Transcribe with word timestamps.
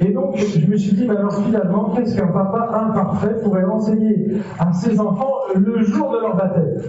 Et 0.00 0.12
donc, 0.12 0.36
je 0.36 0.66
me 0.66 0.76
suis 0.76 0.94
dit, 0.94 1.06
mais 1.06 1.16
alors 1.16 1.34
finalement, 1.44 1.94
qu'est-ce 1.94 2.16
qu'un 2.16 2.26
papa 2.26 2.86
imparfait 2.86 3.34
pourrait 3.42 3.64
enseigner 3.64 4.42
à 4.58 4.72
ses 4.72 5.00
enfants 5.00 5.34
le 5.54 5.82
jour 5.82 6.12
de 6.12 6.18
leur 6.18 6.36
baptême? 6.36 6.82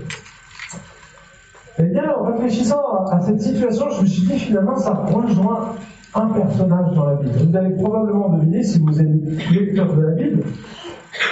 Eh 1.80 1.84
bien, 1.84 2.12
en 2.20 2.24
réfléchissant 2.34 3.06
à 3.12 3.22
cette 3.22 3.42
situation, 3.42 3.90
je 3.92 4.02
me 4.02 4.08
suis 4.08 4.28
dit, 4.28 4.40
finalement, 4.40 4.76
ça 4.76 4.94
rejoint 4.94 5.76
un 6.16 6.28
personnage 6.28 6.94
dans 6.96 7.06
la 7.06 7.16
Bible. 7.16 7.34
Vous 7.50 7.56
allez 7.56 7.76
probablement 7.76 8.30
deviner, 8.30 8.64
si 8.64 8.80
vous 8.80 9.00
êtes 9.00 9.52
lecteur 9.52 9.94
de 9.94 10.02
la 10.02 10.12
Bible, 10.12 10.44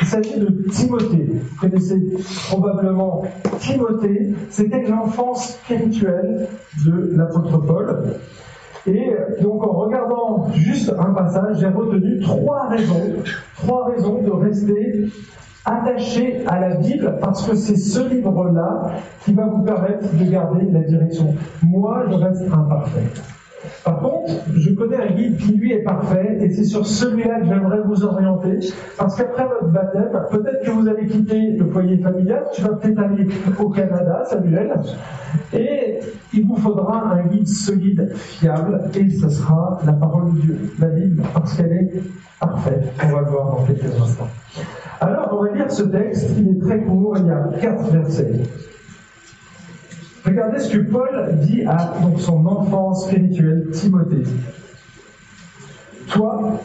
il 0.01 0.07
s'agit 0.07 0.39
de 0.39 0.69
Timothée. 0.69 1.29
Vous 1.31 1.59
connaissez 1.59 2.01
probablement 2.47 3.23
Timothée. 3.59 4.33
C'était 4.49 4.83
l'enfance 4.83 5.53
spirituelle 5.53 6.47
de 6.85 7.15
l'apôtre 7.15 7.57
Paul. 7.57 8.13
Et 8.87 9.15
donc 9.41 9.63
en 9.63 9.71
regardant 9.73 10.47
juste 10.53 10.93
un 10.97 11.13
passage, 11.13 11.57
j'ai 11.59 11.67
retenu 11.67 12.19
trois 12.19 12.67
raisons, 12.67 13.13
trois 13.55 13.87
raisons 13.87 14.21
de 14.21 14.31
rester 14.31 15.07
attaché 15.65 16.45
à 16.45 16.59
la 16.59 16.75
Bible 16.75 17.17
parce 17.19 17.47
que 17.47 17.55
c'est 17.55 17.77
ce 17.77 18.07
livre-là 18.07 18.91
qui 19.23 19.33
va 19.33 19.47
vous 19.47 19.63
permettre 19.63 20.15
de 20.15 20.29
garder 20.29 20.65
la 20.71 20.81
direction. 20.81 21.33
Moi, 21.63 22.03
je 22.09 22.13
reste 22.13 22.43
imparfait. 22.53 23.09
Je 24.55 24.73
connais 24.73 24.97
un 24.97 25.11
guide 25.13 25.37
qui 25.37 25.53
lui 25.53 25.73
est 25.73 25.83
parfait 25.83 26.37
et 26.41 26.49
c'est 26.49 26.63
sur 26.63 26.85
celui-là 26.85 27.39
que 27.41 27.47
j'aimerais 27.47 27.81
vous 27.85 28.03
orienter 28.03 28.59
parce 28.97 29.15
qu'après 29.15 29.45
votre 29.45 29.71
baptême, 29.71 30.11
peut-être 30.31 30.63
que 30.63 30.71
vous 30.71 30.87
allez 30.87 31.07
quitter 31.07 31.51
le 31.51 31.65
foyer 31.65 31.97
familial, 31.97 32.43
tu 32.53 32.61
vas 32.61 32.73
peut-être 32.73 32.99
aller 32.99 33.27
au 33.59 33.69
Canada, 33.69 34.23
Samuel, 34.25 34.73
et 35.53 35.99
il 36.33 36.47
vous 36.47 36.57
faudra 36.57 37.13
un 37.13 37.23
guide 37.27 37.47
solide, 37.47 38.11
fiable 38.15 38.89
et 38.95 39.09
ce 39.09 39.29
sera 39.29 39.79
la 39.85 39.93
parole 39.93 40.33
de 40.33 40.39
Dieu, 40.41 40.59
la 40.79 40.87
Bible, 40.87 41.23
parce 41.33 41.55
qu'elle 41.55 41.71
est 41.71 41.91
parfaite. 42.39 42.93
On 43.03 43.15
va 43.15 43.21
le 43.21 43.27
voir 43.27 43.45
dans 43.55 43.63
quelques 43.65 44.01
instants. 44.01 44.27
Alors, 45.01 45.29
on 45.33 45.43
va 45.43 45.51
lire 45.51 45.71
ce 45.71 45.83
texte, 45.83 46.31
il 46.37 46.49
est 46.49 46.59
très 46.61 46.81
court, 46.83 47.17
il 47.17 47.27
y 47.27 47.31
a 47.31 47.49
quatre 47.59 47.91
versets. 47.91 48.41
Regardez 50.25 50.59
ce 50.59 50.75
que 50.75 50.79
Paul 50.79 51.37
dit 51.43 51.63
à 51.65 51.93
son 52.17 52.45
enfant 52.47 52.95
spirituel, 52.95 53.67
Timothée. 53.71 54.23
Toi, 56.07 56.59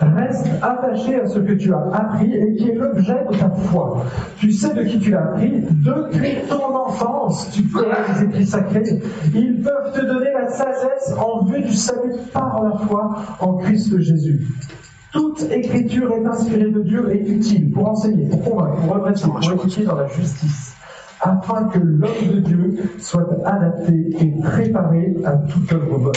reste 0.00 0.46
attaché 0.62 1.20
à 1.20 1.26
ce 1.26 1.38
que 1.38 1.52
tu 1.52 1.74
as 1.74 1.90
appris 1.92 2.32
et 2.32 2.56
qui 2.56 2.70
est 2.70 2.74
l'objet 2.74 3.26
de 3.30 3.36
ta 3.36 3.50
foi. 3.50 4.06
Tu 4.38 4.50
sais 4.50 4.72
de 4.72 4.84
qui 4.84 4.98
tu 4.98 5.10
l'as 5.10 5.24
appris 5.24 5.52
depuis 5.84 6.36
ton 6.48 6.74
enfance. 6.74 7.50
Tu 7.52 7.64
connais 7.64 7.88
les 8.14 8.24
écrits 8.24 8.46
sacrés. 8.46 9.02
Ils 9.34 9.60
peuvent 9.60 9.92
te 9.92 10.06
donner 10.06 10.32
la 10.32 10.48
sagesse 10.48 11.14
en 11.18 11.44
vue 11.44 11.60
du 11.60 11.74
salut 11.74 12.14
par 12.32 12.62
la 12.62 12.78
foi 12.78 13.14
en 13.40 13.54
Christ 13.58 13.98
Jésus. 14.00 14.46
Toute 15.12 15.42
écriture 15.50 16.14
est 16.14 16.24
inspirée 16.24 16.70
de 16.70 16.80
Dieu 16.80 17.14
et 17.14 17.30
utile 17.30 17.70
pour 17.72 17.90
enseigner, 17.90 18.26
pour 18.30 18.42
convaincre, 18.42 18.76
pour 18.80 18.94
redresser, 18.94 19.28
pour 19.28 19.52
éduquer 19.52 19.84
dans 19.84 19.96
la 19.96 20.06
justice 20.06 20.71
afin 21.22 21.64
que 21.64 21.78
l'homme 21.78 22.34
de 22.34 22.40
Dieu 22.40 22.74
soit 22.98 23.28
adapté 23.44 23.92
et 24.20 24.40
préparé 24.42 25.16
à 25.24 25.32
toute 25.32 25.72
œuvre 25.72 25.98
bonne. 25.98 26.12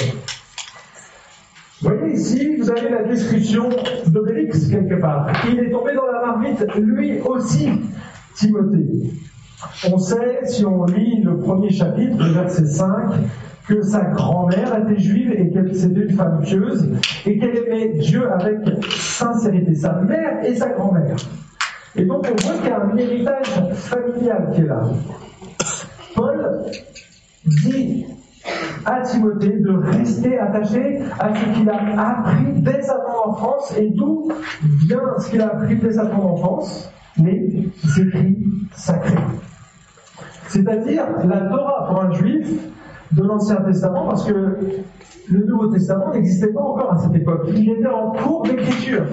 Vous 1.82 1.90
voyez 1.90 2.16
ici, 2.16 2.56
vous 2.56 2.70
avez 2.72 2.90
la 2.90 3.04
description 3.04 3.70
d'Obélix 4.08 4.68
quelque 4.68 4.96
part. 4.96 5.30
Il 5.50 5.60
est 5.60 5.70
tombé 5.70 5.94
dans 5.94 6.08
la 6.08 6.26
marmite, 6.26 6.66
lui 6.78 7.20
aussi, 7.22 7.70
Timothée. 8.36 9.12
On 9.92 9.98
sait, 9.98 10.40
si 10.46 10.66
on 10.66 10.86
lit 10.86 11.22
le 11.22 11.38
premier 11.38 11.70
chapitre, 11.70 12.18
le 12.18 12.32
verset 12.32 12.66
5, 12.66 12.90
que 13.68 13.82
sa 13.82 14.02
grand-mère 14.06 14.78
était 14.80 15.02
juive 15.02 15.32
et 15.32 15.50
qu'elle 15.52 15.76
c'était 15.76 16.02
une 16.02 16.16
femme 16.16 16.42
pieuse 16.44 16.88
et 17.26 17.38
qu'elle 17.40 17.58
aimait 17.58 18.00
Dieu 18.00 18.32
avec 18.32 18.58
sincérité, 18.90 19.76
sa 19.76 19.94
mère 20.02 20.46
et 20.46 20.56
sa 20.56 20.70
grand-mère. 20.70 21.16
Et 21.98 22.06
donc 22.06 22.28
on 22.30 22.48
voit 22.48 22.58
qu'il 22.58 22.68
y 22.68 22.72
a 22.72 22.82
un 22.82 22.98
héritage 22.98 23.48
familial 23.74 24.52
qui 24.54 24.62
est 24.62 24.66
là. 24.66 24.82
Paul 26.16 26.66
dit 27.46 28.06
à 28.86 29.02
Timothée 29.02 29.58
de 29.60 29.72
rester 29.72 30.38
attaché 30.38 31.00
à 31.20 31.34
ce 31.34 31.58
qu'il 31.58 31.70
a 31.70 32.02
appris 32.02 32.62
dès 32.62 32.82
sa 32.82 32.96
tendre 32.96 33.30
enfance. 33.30 33.78
Et 33.78 33.90
d'où 33.90 34.32
vient 34.88 35.02
ce 35.20 35.30
qu'il 35.30 35.42
a 35.42 35.48
appris 35.48 35.78
dès 35.78 35.94
sa 35.94 36.06
tendre 36.06 36.34
enfance 36.34 36.92
Les 37.18 37.70
écrits 37.98 38.38
sacrés. 38.76 39.16
C'est-à-dire 40.48 41.06
la 41.26 41.42
Torah 41.42 41.88
pour 41.90 42.02
un 42.04 42.12
juif 42.14 42.48
de 43.12 43.24
l'Ancien 43.24 43.58
Testament, 43.58 44.08
parce 44.08 44.26
que 44.26 44.58
le 45.30 45.46
Nouveau 45.46 45.68
Testament 45.68 46.12
n'existait 46.14 46.54
pas 46.54 46.62
encore 46.62 46.94
à 46.94 46.98
cette 46.98 47.16
époque. 47.16 47.48
Il 47.48 47.70
était 47.70 47.88
en 47.88 48.12
cours 48.12 48.44
d'écriture. 48.44 49.06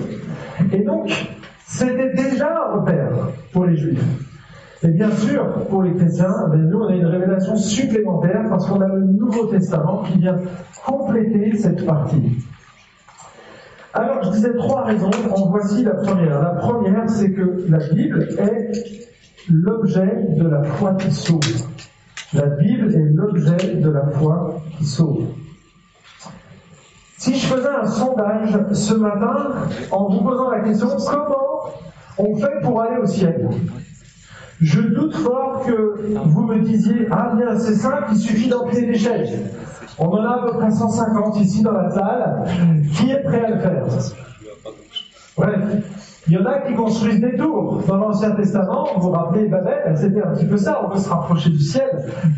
Et 0.72 0.80
donc, 0.80 1.10
c'était 1.72 2.12
déjà 2.12 2.54
un 2.54 2.78
repère 2.78 3.12
pour 3.52 3.64
les 3.64 3.76
juifs. 3.76 4.04
Et 4.82 4.88
bien 4.88 5.10
sûr, 5.10 5.66
pour 5.70 5.82
les 5.82 5.94
chrétiens, 5.94 6.48
ben, 6.50 6.68
nous, 6.68 6.80
on 6.80 6.88
a 6.88 6.94
une 6.94 7.06
révélation 7.06 7.56
supplémentaire 7.56 8.44
parce 8.50 8.66
qu'on 8.66 8.80
a 8.80 8.88
le 8.88 9.04
Nouveau 9.04 9.46
Testament 9.46 10.02
qui 10.02 10.18
vient 10.18 10.36
compléter 10.84 11.56
cette 11.56 11.86
partie. 11.86 12.44
Alors, 13.94 14.22
je 14.24 14.30
disais 14.32 14.54
trois 14.54 14.84
raisons. 14.84 15.10
En 15.34 15.48
voici 15.48 15.82
la 15.84 15.94
première. 15.94 16.42
La 16.42 16.50
première, 16.50 17.08
c'est 17.08 17.32
que 17.32 17.64
la 17.68 17.78
Bible 17.78 18.28
est 18.38 18.72
l'objet 19.50 20.26
de 20.36 20.48
la 20.48 20.62
foi 20.64 20.94
qui 20.94 21.10
sauve. 21.10 21.68
La 22.34 22.46
Bible 22.46 22.94
est 22.94 23.14
l'objet 23.14 23.76
de 23.76 23.90
la 23.90 24.10
foi 24.10 24.62
qui 24.76 24.84
sauve. 24.84 25.26
Si 27.22 27.36
je 27.36 27.46
faisais 27.46 27.68
un 27.68 27.86
sondage 27.86 28.50
ce 28.72 28.94
matin 28.94 29.52
en 29.92 30.08
vous 30.08 30.24
posant 30.24 30.50
la 30.50 30.58
question 30.58 30.88
comment 31.08 31.70
on 32.18 32.34
fait 32.34 32.60
pour 32.64 32.82
aller 32.82 32.96
au 32.96 33.06
ciel? 33.06 33.48
Je 34.60 34.80
doute 34.80 35.14
fort 35.14 35.62
que 35.64 36.16
vous 36.24 36.42
me 36.42 36.58
disiez 36.58 37.06
Ah 37.12 37.32
bien, 37.36 37.56
c'est 37.60 37.76
simple, 37.76 38.06
il 38.10 38.18
suffit 38.18 38.48
d'empiler 38.48 38.86
des 38.86 38.98
chaises. 38.98 39.38
On 40.00 40.08
en 40.08 40.24
a 40.24 40.30
à 40.30 40.46
peu 40.48 40.58
près 40.58 40.72
150 40.72 41.36
ici 41.36 41.62
dans 41.62 41.70
la 41.70 41.90
salle. 41.90 42.42
Qui 42.92 43.12
est 43.12 43.22
prêt 43.22 43.44
à 43.44 43.50
le 43.50 43.60
faire? 43.60 43.84
Ouais. 45.38 45.54
Il 46.32 46.36
y 46.36 46.38
en 46.38 46.46
a 46.46 46.60
qui 46.60 46.72
construisent 46.72 47.20
des 47.20 47.36
tours. 47.36 47.82
Dans 47.86 47.98
l'Ancien 47.98 48.30
Testament, 48.30 48.86
vous 48.96 49.02
vous 49.02 49.10
rappelez 49.10 49.48
Babel, 49.48 49.92
c'était 49.96 50.22
un 50.22 50.30
petit 50.30 50.46
peu 50.46 50.56
ça, 50.56 50.80
on 50.82 50.88
veut 50.88 50.98
se 50.98 51.10
rapprocher 51.10 51.50
du 51.50 51.58
ciel. 51.58 51.90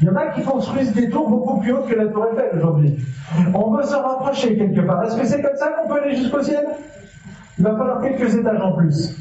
Il 0.03 0.09
y 0.09 0.11
en 0.11 0.17
a 0.17 0.33
qui 0.33 0.43
construisent 0.43 0.93
des 0.93 1.09
tours 1.11 1.31
beaucoup 1.31 1.61
plus 1.61 1.73
hautes 1.73 1.87
que 1.87 1.95
la 1.95 2.09
tour 2.09 2.27
Eiffel 2.27 2.51
aujourd'hui. 2.57 2.97
On 3.55 3.71
veut 3.71 3.85
se 3.85 3.95
rapprocher 3.95 4.59
quelque 4.59 4.81
part. 4.81 5.05
Est-ce 5.05 5.17
que 5.17 5.25
c'est 5.25 5.41
comme 5.41 5.55
ça 5.55 5.69
qu'on 5.69 5.89
peut 5.89 6.03
aller 6.03 6.17
jusqu'au 6.17 6.43
ciel? 6.43 6.67
Il 7.57 7.63
va 7.63 7.77
falloir 7.77 8.01
quelques 8.01 8.35
étages 8.35 8.61
en 8.61 8.73
plus. 8.73 9.17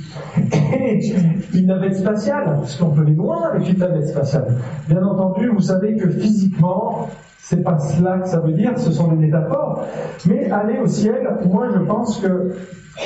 Et 0.75 1.13
une 1.53 1.67
navette 1.67 1.97
spatiale, 1.97 2.55
parce 2.59 2.75
qu'on 2.75 2.90
peut 2.90 3.01
aller 3.01 3.13
loin 3.13 3.44
avec 3.51 3.69
une 3.69 3.78
navette 3.78 4.07
spatiale. 4.07 4.55
Bien 4.90 5.03
entendu, 5.03 5.50
vous 5.50 5.61
savez 5.61 5.97
que 5.97 6.09
physiquement, 6.09 7.09
c'est 7.38 7.63
pas 7.63 7.78
cela 7.78 8.17
que 8.17 8.28
ça 8.28 8.40
veut 8.40 8.53
dire, 8.53 8.72
ce 8.78 8.91
sont 8.91 9.09
des 9.09 9.17
métaphores. 9.17 9.85
Mais 10.25 10.50
aller 10.50 10.79
au 10.79 10.88
ciel, 10.88 11.29
moi 11.45 11.67
je 11.72 11.78
pense 11.78 12.17
que 12.17 12.55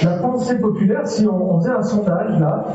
la 0.03 0.18
pensée 0.18 0.58
populaire, 0.59 1.08
si 1.08 1.25
on, 1.28 1.59
faisait 1.59 1.72
un 1.72 1.84
sondage 1.84 2.40
là, 2.40 2.66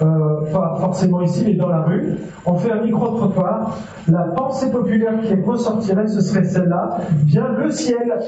euh, 0.00 0.52
pas 0.52 0.76
forcément 0.80 1.22
ici, 1.22 1.42
mais 1.44 1.54
dans 1.54 1.68
la 1.68 1.80
rue, 1.80 2.14
on 2.46 2.54
fait 2.54 2.70
un 2.70 2.82
micro-trottoir, 2.82 3.76
la 4.06 4.24
pensée 4.36 4.70
populaire 4.70 5.20
qui 5.22 5.34
ressortirait, 5.34 6.06
ce 6.06 6.20
serait 6.20 6.44
celle-là, 6.44 6.98
bien 7.24 7.48
le 7.58 7.70
ciel 7.70 8.18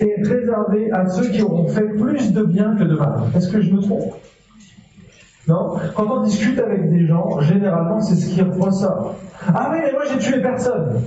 est 0.00 0.22
réservé 0.22 0.90
à 0.92 1.06
ceux 1.06 1.28
qui 1.28 1.42
auront 1.42 1.68
fait 1.68 1.88
plus 1.88 2.32
de 2.32 2.44
bien 2.44 2.76
que 2.76 2.84
de 2.84 2.96
mal. 2.96 3.14
Est-ce 3.34 3.50
que 3.50 3.60
je 3.60 3.72
me 3.72 3.80
trompe? 3.80 4.14
Non? 5.48 5.76
Quand 5.96 6.06
on 6.10 6.22
discute 6.22 6.58
avec 6.58 6.90
des 6.90 7.06
gens, 7.06 7.40
généralement, 7.40 8.00
c'est 8.00 8.14
ce 8.14 8.28
qui 8.28 8.42
ressort. 8.42 9.16
Ah 9.54 9.70
oui, 9.72 9.78
mais 9.82 9.92
moi 9.92 10.02
j'ai 10.10 10.18
tué 10.18 10.40
personne. 10.40 11.02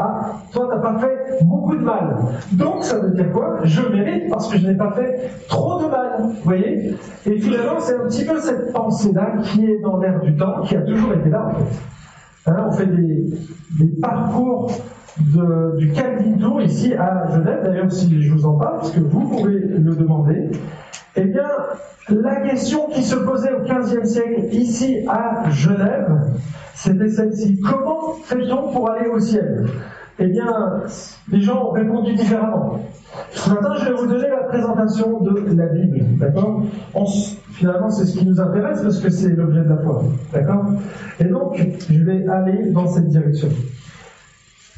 Ah, 0.00 0.34
toi, 0.52 0.68
t'as 0.70 0.78
pas 0.78 0.98
fait 0.98 1.44
beaucoup 1.44 1.74
de 1.74 1.82
mal. 1.82 2.16
Donc, 2.52 2.84
ça 2.84 3.00
veut 3.00 3.10
dire 3.10 3.32
quoi? 3.32 3.58
Je 3.64 3.82
mérite 3.82 4.30
parce 4.30 4.48
que 4.48 4.56
je 4.56 4.68
n'ai 4.68 4.76
pas 4.76 4.92
fait 4.92 5.28
trop 5.48 5.82
de 5.82 5.88
mal. 5.88 6.18
Vous 6.20 6.44
voyez? 6.44 6.94
Et 7.26 7.38
finalement, 7.40 7.80
c'est 7.80 7.96
un 7.96 8.06
petit 8.06 8.24
peu 8.24 8.38
cette 8.38 8.72
pensée-là 8.72 9.32
qui 9.42 9.64
est 9.64 9.80
dans 9.80 9.98
l'air 9.98 10.20
du 10.20 10.36
temps, 10.36 10.62
qui 10.62 10.76
a 10.76 10.82
toujours 10.82 11.14
été 11.14 11.28
là, 11.30 11.46
en 11.46 11.54
fait. 11.54 12.50
Hein, 12.50 12.66
on 12.68 12.72
fait 12.72 12.86
des, 12.86 13.86
parcours 14.00 14.70
du 15.18 15.92
Calvin 15.92 16.38
Tour 16.38 16.62
ici 16.62 16.94
à 16.94 17.26
Genève, 17.34 17.62
d'ailleurs, 17.64 17.90
si 17.90 18.22
je 18.22 18.32
vous 18.32 18.46
en 18.46 18.54
parle, 18.54 18.76
parce 18.76 18.92
que 18.92 19.00
vous 19.00 19.28
pouvez 19.28 19.58
le 19.58 19.96
demander. 19.96 20.50
Eh 21.16 21.24
bien, 21.24 21.48
la 22.08 22.36
question 22.36 22.88
qui 22.88 23.02
se 23.02 23.16
posait 23.16 23.52
au 23.52 23.60
XVe 23.60 24.04
siècle 24.04 24.44
ici 24.52 25.04
à 25.08 25.50
Genève, 25.50 26.10
c'était 26.74 27.08
celle-ci. 27.08 27.60
Comment 27.60 28.14
fait-on 28.24 28.72
pour 28.72 28.90
aller 28.90 29.08
au 29.08 29.18
ciel? 29.18 29.66
Eh 30.20 30.26
bien, 30.26 30.82
les 31.30 31.40
gens 31.40 31.68
ont 31.68 31.70
répondu 31.70 32.14
différemment. 32.14 32.80
Ce 33.30 33.50
matin, 33.50 33.74
je 33.78 33.84
vais 33.84 33.94
vous 33.94 34.06
donner 34.06 34.28
la 34.28 34.44
présentation 34.44 35.20
de 35.20 35.54
la 35.54 35.66
Bible, 35.66 36.00
d'accord? 36.18 36.62
Finalement, 37.52 37.90
c'est 37.90 38.06
ce 38.06 38.18
qui 38.18 38.26
nous 38.26 38.40
intéresse 38.40 38.82
parce 38.82 39.00
que 39.00 39.10
c'est 39.10 39.30
l'objet 39.30 39.62
de 39.62 39.68
la 39.68 39.78
foi, 39.78 40.02
d'accord? 40.32 40.66
Et 41.20 41.24
donc, 41.24 41.60
je 41.90 42.04
vais 42.04 42.26
aller 42.28 42.70
dans 42.70 42.86
cette 42.86 43.08
direction. 43.08 43.48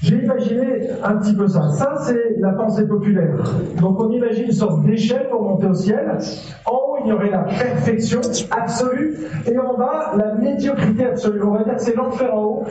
J'ai 0.03 0.17
imaginé 0.17 0.89
un 1.05 1.17
petit 1.17 1.35
peu 1.35 1.47
ça. 1.47 1.69
Ça, 1.73 1.95
c'est 2.07 2.37
la 2.39 2.53
pensée 2.53 2.87
populaire. 2.87 3.37
Donc 3.79 4.01
on 4.01 4.11
imagine 4.11 4.47
une 4.47 4.53
sorte 4.53 4.83
d'échelle 4.85 5.29
pour 5.31 5.43
monter 5.43 5.67
au 5.67 5.75
ciel. 5.75 6.17
En 6.65 6.73
haut, 6.73 6.97
il 7.05 7.09
y 7.09 7.13
aurait 7.13 7.31
la 7.31 7.41
perfection 7.45 8.21
absolue, 8.51 9.19
et 9.47 9.59
en 9.59 9.77
bas, 9.77 10.13
la 10.17 10.35
médiocrité 10.37 11.05
absolue. 11.05 11.43
On 11.43 11.51
va 11.51 11.65
dire 11.65 11.77
que 11.77 11.83
c'est 11.83 11.97
l'enfer 11.97 12.35
en 12.35 12.43
haut, 12.43 12.65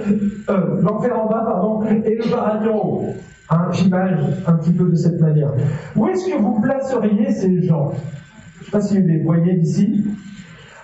euh, 0.50 0.82
l'enfer 0.82 1.20
en 1.20 1.28
bas, 1.28 1.44
pardon, 1.46 1.84
et 1.84 2.16
le 2.16 2.32
paradis 2.32 2.68
en 2.68 2.78
haut. 2.78 3.04
Hein, 3.52 3.68
J'imagine 3.74 4.18
un 4.48 4.54
petit 4.54 4.72
peu 4.72 4.86
de 4.90 4.96
cette 4.96 5.20
manière. 5.20 5.52
Où 5.96 6.08
est-ce 6.08 6.26
que 6.26 6.38
vous 6.38 6.60
placeriez 6.62 7.32
ces 7.32 7.62
gens? 7.64 7.92
Je 7.92 8.60
ne 8.60 8.66
sais 8.66 8.72
pas 8.72 8.82
si 8.82 9.00
vous 9.00 9.08
les 9.08 9.22
voyez 9.22 9.54
ici. 9.54 10.04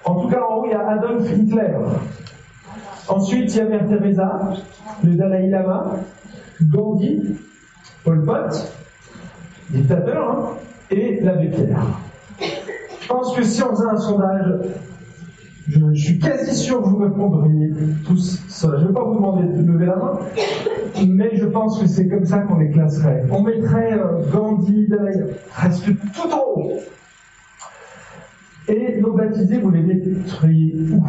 En 0.03 0.15
tout 0.15 0.27
cas, 0.27 0.41
en 0.47 0.57
haut, 0.57 0.65
il 0.65 0.71
y 0.71 0.75
a 0.75 0.87
Adolf 0.87 1.27
Hitler. 1.35 1.73
Ensuite, 3.07 3.53
il 3.53 3.57
y 3.57 3.61
a 3.61 3.65
Mère 3.65 3.87
Teresa, 3.87 4.39
le 5.03 5.15
Dalai 5.15 5.47
Lama, 5.47 5.91
Gandhi, 6.61 7.35
Pol 8.03 8.23
Pot, 8.23 8.73
dictateur, 9.69 10.29
hein, 10.29 10.49
et 10.91 11.19
l'abbé 11.21 11.49
Pierre. 11.49 11.99
Je 13.01 13.07
pense 13.07 13.35
que 13.35 13.43
si 13.43 13.61
on 13.63 13.69
faisait 13.69 13.89
un 13.89 13.97
sondage, 13.97 14.53
je, 15.67 15.93
suis 15.95 16.19
quasi 16.19 16.55
sûr 16.55 16.81
que 16.81 16.89
vous 16.89 16.97
répondriez 16.97 17.71
tous 18.05 18.43
ça. 18.47 18.69
Je 18.77 18.83
ne 18.83 18.87
vais 18.87 18.93
pas 18.93 19.03
vous 19.03 19.15
demander 19.15 19.47
de 19.47 19.71
lever 19.71 19.87
la 19.87 19.95
main, 19.95 20.19
mais 21.07 21.35
je 21.35 21.45
pense 21.45 21.79
que 21.79 21.87
c'est 21.87 22.07
comme 22.07 22.25
ça 22.25 22.39
qu'on 22.39 22.59
les 22.59 22.69
classerait. 22.69 23.25
On 23.31 23.41
mettrait 23.41 23.93
euh, 23.93 24.29
Gandhi, 24.31 24.87
Dalai 24.87 25.35
presque 25.49 25.91
tout 26.13 26.31
en 26.31 26.43
haut. 26.55 26.71
Et 28.67 28.99
nos 28.99 29.13
baptisés, 29.13 29.59
vous 29.59 29.71
les 29.71 29.81
mettriez 29.81 30.75
où? 30.91 31.03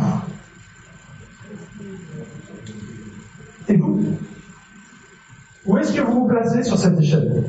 Et 3.69 3.77
vous? 3.77 4.16
Où 5.67 5.77
est-ce 5.79 5.93
que 5.93 6.01
vous 6.01 6.21
vous 6.21 6.27
placez 6.27 6.63
sur 6.63 6.79
cette 6.79 6.99
échelle? 6.99 7.45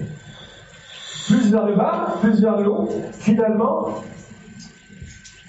Plus 1.28 1.52
vers 1.52 1.66
le 1.66 1.75
bas, 1.75 2.16
plus 2.22 2.42
vers 2.42 2.58
le 2.58 2.69
haut 2.69 2.90
Finalement, 3.12 3.90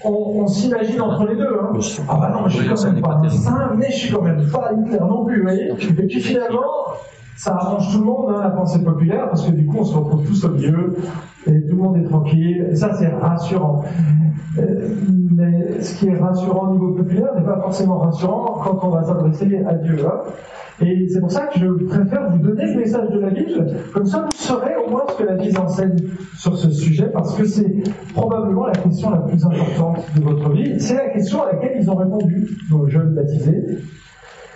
on, 0.03 0.47
s'imagine 0.47 1.01
entre 1.01 1.25
les 1.25 1.35
deux. 1.35 1.57
Hein. 1.61 1.71
Ah 2.07 2.17
bah 2.19 2.31
non, 2.33 2.47
je 2.47 2.57
suis 2.57 2.67
quand 2.67 2.83
même 2.85 3.01
pas 3.01 3.21
saint, 3.29 3.71
mais 3.77 3.91
je 3.91 3.97
suis 3.97 4.13
quand 4.13 4.21
même 4.21 4.49
pas 4.49 4.71
Hitler 4.73 4.99
non 4.99 5.25
plus, 5.25 5.37
vous 5.37 5.43
voyez 5.43 5.69
Et 5.69 6.07
puis 6.07 6.21
finalement, 6.21 6.93
ça 7.35 7.55
arrange 7.55 7.91
tout 7.91 7.99
le 7.99 8.05
monde, 8.05 8.33
hein, 8.35 8.41
la 8.43 8.49
pensée 8.49 8.83
populaire, 8.83 9.29
parce 9.29 9.45
que 9.45 9.51
du 9.51 9.65
coup, 9.65 9.77
on 9.79 9.85
se 9.85 9.95
retrouve 9.95 10.25
tous 10.25 10.43
au 10.45 10.49
milieu, 10.49 10.95
et 11.47 11.61
tout 11.65 11.75
le 11.75 11.81
monde 11.81 11.97
est 11.97 12.07
tranquille, 12.07 12.67
et 12.71 12.75
ça, 12.75 12.93
c'est 12.93 13.07
rassurant. 13.07 13.83
Euh, 14.57 14.89
mais 15.35 15.81
ce 15.81 15.95
qui 15.95 16.07
est 16.07 16.17
rassurant 16.17 16.69
au 16.69 16.71
niveau 16.73 16.91
populaire 16.91 17.33
n'est 17.35 17.45
pas 17.45 17.59
forcément 17.61 17.99
rassurant 17.99 18.61
quand 18.63 18.79
on 18.83 18.89
va 18.89 19.03
s'adresser 19.03 19.63
à 19.65 19.73
Dieu. 19.75 19.97
Hein. 20.05 20.21
Et 20.81 21.07
c'est 21.09 21.19
pour 21.19 21.31
ça 21.31 21.47
que 21.47 21.59
je 21.59 21.67
préfère 21.85 22.29
vous 22.31 22.37
donner 22.37 22.65
le 22.73 22.79
message 22.79 23.09
de 23.09 23.19
la 23.19 23.29
Bible, 23.29 23.65
comme 23.93 24.05
ça 24.05 24.19
vous 24.19 24.31
saurez 24.31 24.75
au 24.77 24.89
moins 24.89 25.03
ce 25.09 25.21
que 25.21 25.23
la 25.23 25.35
Bible 25.35 25.57
enseigne 25.59 25.97
sur 26.37 26.57
ce 26.57 26.69
sujet, 26.71 27.07
parce 27.11 27.35
que 27.35 27.45
c'est 27.45 27.83
probablement 28.13 28.67
la 28.67 28.73
question 28.73 29.09
la 29.09 29.19
plus 29.19 29.43
importante 29.43 30.05
de 30.15 30.21
votre 30.21 30.49
vie. 30.51 30.79
C'est 30.79 30.95
la 30.95 31.09
question 31.09 31.43
à 31.43 31.51
laquelle 31.51 31.77
ils 31.81 31.91
ont 31.91 31.95
répondu, 31.95 32.47
nos 32.71 32.87
jeunes 32.87 33.13
baptisés. 33.13 33.79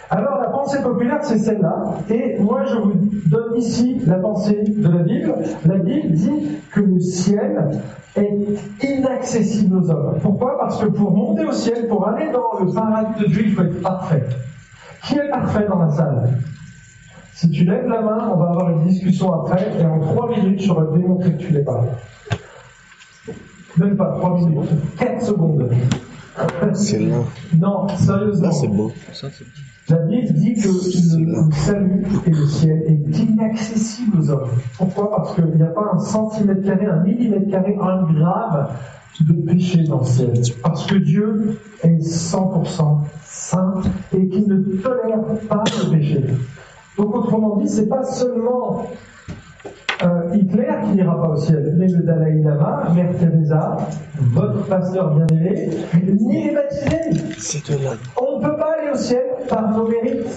Alors 0.09 0.39
la 0.39 0.49
pensée 0.49 0.81
populaire, 0.81 1.19
c'est 1.23 1.39
celle-là. 1.39 1.95
Et 2.09 2.37
moi, 2.39 2.63
je 2.65 2.75
vous 2.77 2.93
donne 3.29 3.57
ici 3.57 3.99
la 4.05 4.19
pensée 4.19 4.63
de 4.63 4.87
la 4.87 5.03
Bible. 5.03 5.33
La 5.65 5.77
Bible 5.77 6.11
dit 6.11 6.59
que 6.71 6.81
le 6.81 6.99
ciel 6.99 7.71
est 8.15 8.37
inaccessible 8.83 9.77
aux 9.77 9.89
hommes. 9.89 10.19
Pourquoi? 10.21 10.57
Parce 10.59 10.81
que 10.81 10.87
pour 10.87 11.11
monter 11.11 11.45
au 11.45 11.51
ciel, 11.51 11.87
pour 11.87 12.07
aller 12.07 12.31
dans 12.31 12.63
le 12.63 12.71
paradis 12.71 13.23
de 13.23 13.27
Dieu, 13.27 13.41
il 13.45 13.53
faut 13.53 13.63
être 13.63 13.81
parfait. 13.81 14.23
Qui 15.03 15.15
est 15.15 15.29
parfait 15.29 15.65
dans 15.67 15.79
la 15.79 15.89
salle 15.89 16.29
Si 17.33 17.49
tu 17.49 17.65
lèves 17.65 17.87
la 17.87 18.01
main, 18.01 18.31
on 18.33 18.37
va 18.37 18.49
avoir 18.49 18.69
une 18.69 18.83
discussion 18.87 19.33
après, 19.41 19.71
et 19.79 19.85
en 19.85 19.99
trois 19.99 20.29
minutes, 20.29 20.61
je 20.61 20.71
vais 20.71 20.97
démontrer 20.97 21.33
que 21.33 21.37
tu 21.37 21.51
l'es 21.51 21.63
pas. 21.63 21.83
Même 23.77 23.97
pas 23.97 24.11
trois 24.17 24.37
minutes, 24.37 24.69
quatre 24.97 25.21
secondes. 25.21 25.69
C'est 26.73 26.99
long. 26.99 27.25
Non, 27.57 27.87
sérieusement. 27.89 28.51
c'est 28.51 28.67
beau. 28.67 28.91
La 29.89 29.97
Bible 29.97 30.33
dit 30.33 30.53
que 30.53 30.67
le 30.69 31.51
salut 31.51 32.05
et 32.25 32.29
le 32.29 32.47
ciel 32.47 32.83
est 32.87 33.19
inaccessible 33.19 34.19
aux 34.19 34.29
hommes. 34.29 34.49
Pourquoi? 34.77 35.17
Parce 35.17 35.35
qu'il 35.35 35.45
n'y 35.45 35.61
a 35.61 35.67
pas 35.67 35.91
un 35.93 35.99
centimètre 35.99 36.63
carré, 36.63 36.85
un 36.85 37.03
millimètre 37.03 37.51
carré, 37.51 37.77
un 37.81 38.03
grave 38.13 38.69
de 39.21 39.33
péché 39.33 39.83
dans 39.83 39.99
le 39.99 40.05
ciel. 40.05 40.33
Parce 40.61 40.85
que 40.85 40.95
Dieu 40.95 41.59
est 41.83 41.99
100% 41.99 42.97
saint 43.23 43.73
et 44.15 44.27
qu'il 44.27 44.47
ne 44.47 44.77
tolère 44.81 45.23
pas 45.47 45.63
le 45.83 45.97
péché. 45.97 46.25
Donc 46.97 47.15
autrement 47.15 47.57
dit, 47.57 47.67
c'est 47.67 47.87
pas 47.87 48.03
seulement 48.03 48.85
euh, 50.03 50.35
Hitler 50.35 50.67
qui 50.83 50.89
n'ira 50.91 51.19
pas 51.21 51.29
au 51.29 51.37
ciel, 51.37 51.75
mais 51.77 51.87
le 51.87 52.03
Dalai 52.03 52.41
Lama, 52.43 52.89
Mère 52.95 53.15
Teresa, 53.17 53.77
votre 54.19 54.65
pasteur 54.65 55.15
bien-aimé, 55.15 55.69
ni 56.19 56.45
les 56.45 56.53
baptisés. 56.53 57.61
On 58.21 58.39
ne 58.39 58.45
peut 58.45 58.57
pas 58.57 58.75
aller 58.79 58.91
au 58.91 58.97
ciel 58.97 59.23
par 59.47 59.71
nos 59.71 59.87
mérites, 59.87 60.27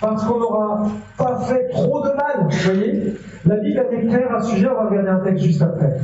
parce 0.00 0.24
qu'on 0.24 0.38
n'aura 0.38 0.86
pas 1.16 1.40
fait 1.40 1.68
trop 1.70 2.02
de 2.02 2.08
mal, 2.08 2.48
vous 2.50 2.58
voyez 2.64 3.14
La 3.46 3.56
Bible 3.56 3.86
est 3.92 4.06
claire 4.06 4.34
à 4.34 4.42
ce 4.42 4.50
sujet, 4.50 4.68
on 4.68 4.74
va 4.74 4.88
regarder 4.88 5.08
un 5.08 5.20
texte 5.20 5.44
juste 5.44 5.62
après. 5.62 5.96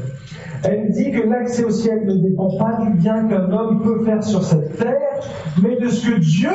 Elle 0.65 0.91
dit 0.93 1.11
que 1.11 1.29
l'accès 1.29 1.65
au 1.65 1.71
ciel 1.71 2.07
ne 2.07 2.15
dépend 2.15 2.57
pas 2.57 2.79
du 2.83 2.91
bien 2.91 3.27
qu'un 3.27 3.51
homme 3.51 3.83
peut 3.83 4.05
faire 4.05 4.23
sur 4.23 4.43
cette 4.45 4.79
terre, 4.79 5.21
mais 5.63 5.77
de 5.77 5.89
ce 5.89 6.09
que 6.09 6.19
Dieu 6.21 6.51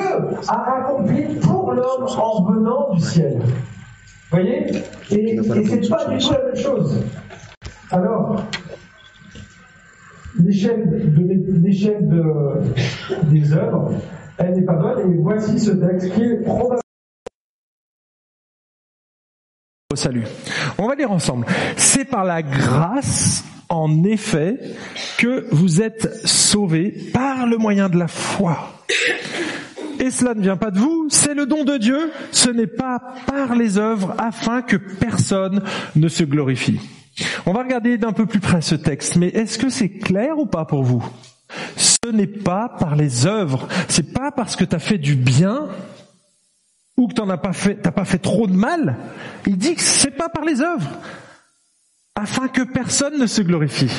a 0.47 0.77
accompli 0.77 1.23
pour 1.41 1.73
l'homme 1.73 2.07
en 2.17 2.43
venant 2.51 2.93
du 2.93 3.01
ciel. 3.01 3.37
Vous 3.39 4.37
voyez? 4.37 4.65
Et, 5.11 5.35
et 5.35 5.41
c'est 5.65 5.89
pas 5.89 6.05
du 6.05 6.17
tout 6.17 6.31
la 6.31 6.45
même 6.45 6.55
chose. 6.55 7.03
Alors, 7.91 8.41
l'échelle 10.43 10.89
de, 10.89 11.65
l'échelle 11.65 12.07
de, 12.07 12.23
des 13.23 13.53
œuvres, 13.53 13.91
elle 14.37 14.53
n'est 14.55 14.65
pas 14.65 14.73
bonne, 14.73 15.11
et 15.11 15.17
voici 15.17 15.59
ce 15.59 15.71
texte 15.71 16.13
qui 16.13 16.23
est 16.23 16.43
probablement 16.43 16.81
salut. 19.97 20.23
On 20.77 20.87
va 20.87 20.95
lire 20.95 21.11
ensemble. 21.11 21.45
C'est 21.75 22.05
par 22.05 22.23
la 22.23 22.41
grâce, 22.41 23.43
en 23.69 24.03
effet, 24.03 24.57
que 25.17 25.47
vous 25.51 25.81
êtes 25.81 26.25
sauvés 26.25 26.95
par 27.13 27.45
le 27.45 27.57
moyen 27.57 27.89
de 27.89 27.97
la 27.97 28.07
foi. 28.07 28.73
Et 29.99 30.11
cela 30.11 30.33
ne 30.35 30.41
vient 30.41 30.57
pas 30.57 30.71
de 30.71 30.79
vous, 30.79 31.07
c'est 31.09 31.33
le 31.33 31.45
don 31.45 31.63
de 31.63 31.77
Dieu, 31.77 32.11
ce 32.31 32.49
n'est 32.49 32.67
pas 32.67 33.01
par 33.25 33.55
les 33.55 33.77
œuvres 33.77 34.13
afin 34.17 34.61
que 34.61 34.77
personne 34.77 35.63
ne 35.95 36.07
se 36.07 36.23
glorifie. 36.23 36.79
On 37.45 37.51
va 37.51 37.63
regarder 37.63 37.97
d'un 37.97 38.13
peu 38.13 38.27
plus 38.27 38.39
près 38.39 38.61
ce 38.61 38.75
texte, 38.75 39.15
mais 39.15 39.29
est-ce 39.29 39.57
que 39.57 39.69
c'est 39.69 39.89
clair 39.89 40.37
ou 40.37 40.45
pas 40.45 40.65
pour 40.65 40.83
vous? 40.83 41.03
Ce 41.75 42.11
n'est 42.11 42.27
pas 42.27 42.69
par 42.79 42.95
les 42.95 43.25
œuvres, 43.25 43.67
c'est 43.87 44.13
pas 44.13 44.31
parce 44.31 44.55
que 44.55 44.65
tu 44.65 44.75
as 44.75 44.79
fait 44.79 44.97
du 44.99 45.15
bien 45.15 45.67
ou 46.97 47.07
que 47.07 47.13
tu 47.13 47.21
n'as 47.21 47.37
pas 47.37 47.53
fait, 47.53 47.75
t'as 47.75 47.91
pas 47.91 48.05
fait 48.05 48.17
trop 48.17 48.47
de 48.47 48.53
mal. 48.53 48.97
Il 49.45 49.57
dit 49.57 49.75
que 49.75 49.81
c'est 49.81 50.11
pas 50.11 50.29
par 50.29 50.43
les 50.43 50.61
œuvres, 50.61 50.89
afin 52.15 52.47
que 52.47 52.63
personne 52.63 53.19
ne 53.19 53.27
se 53.27 53.41
glorifie 53.41 53.91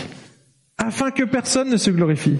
afin 0.79 1.11
que 1.11 1.25
personne 1.25 1.69
ne 1.69 1.77
se 1.77 1.91
glorifie. 1.91 2.39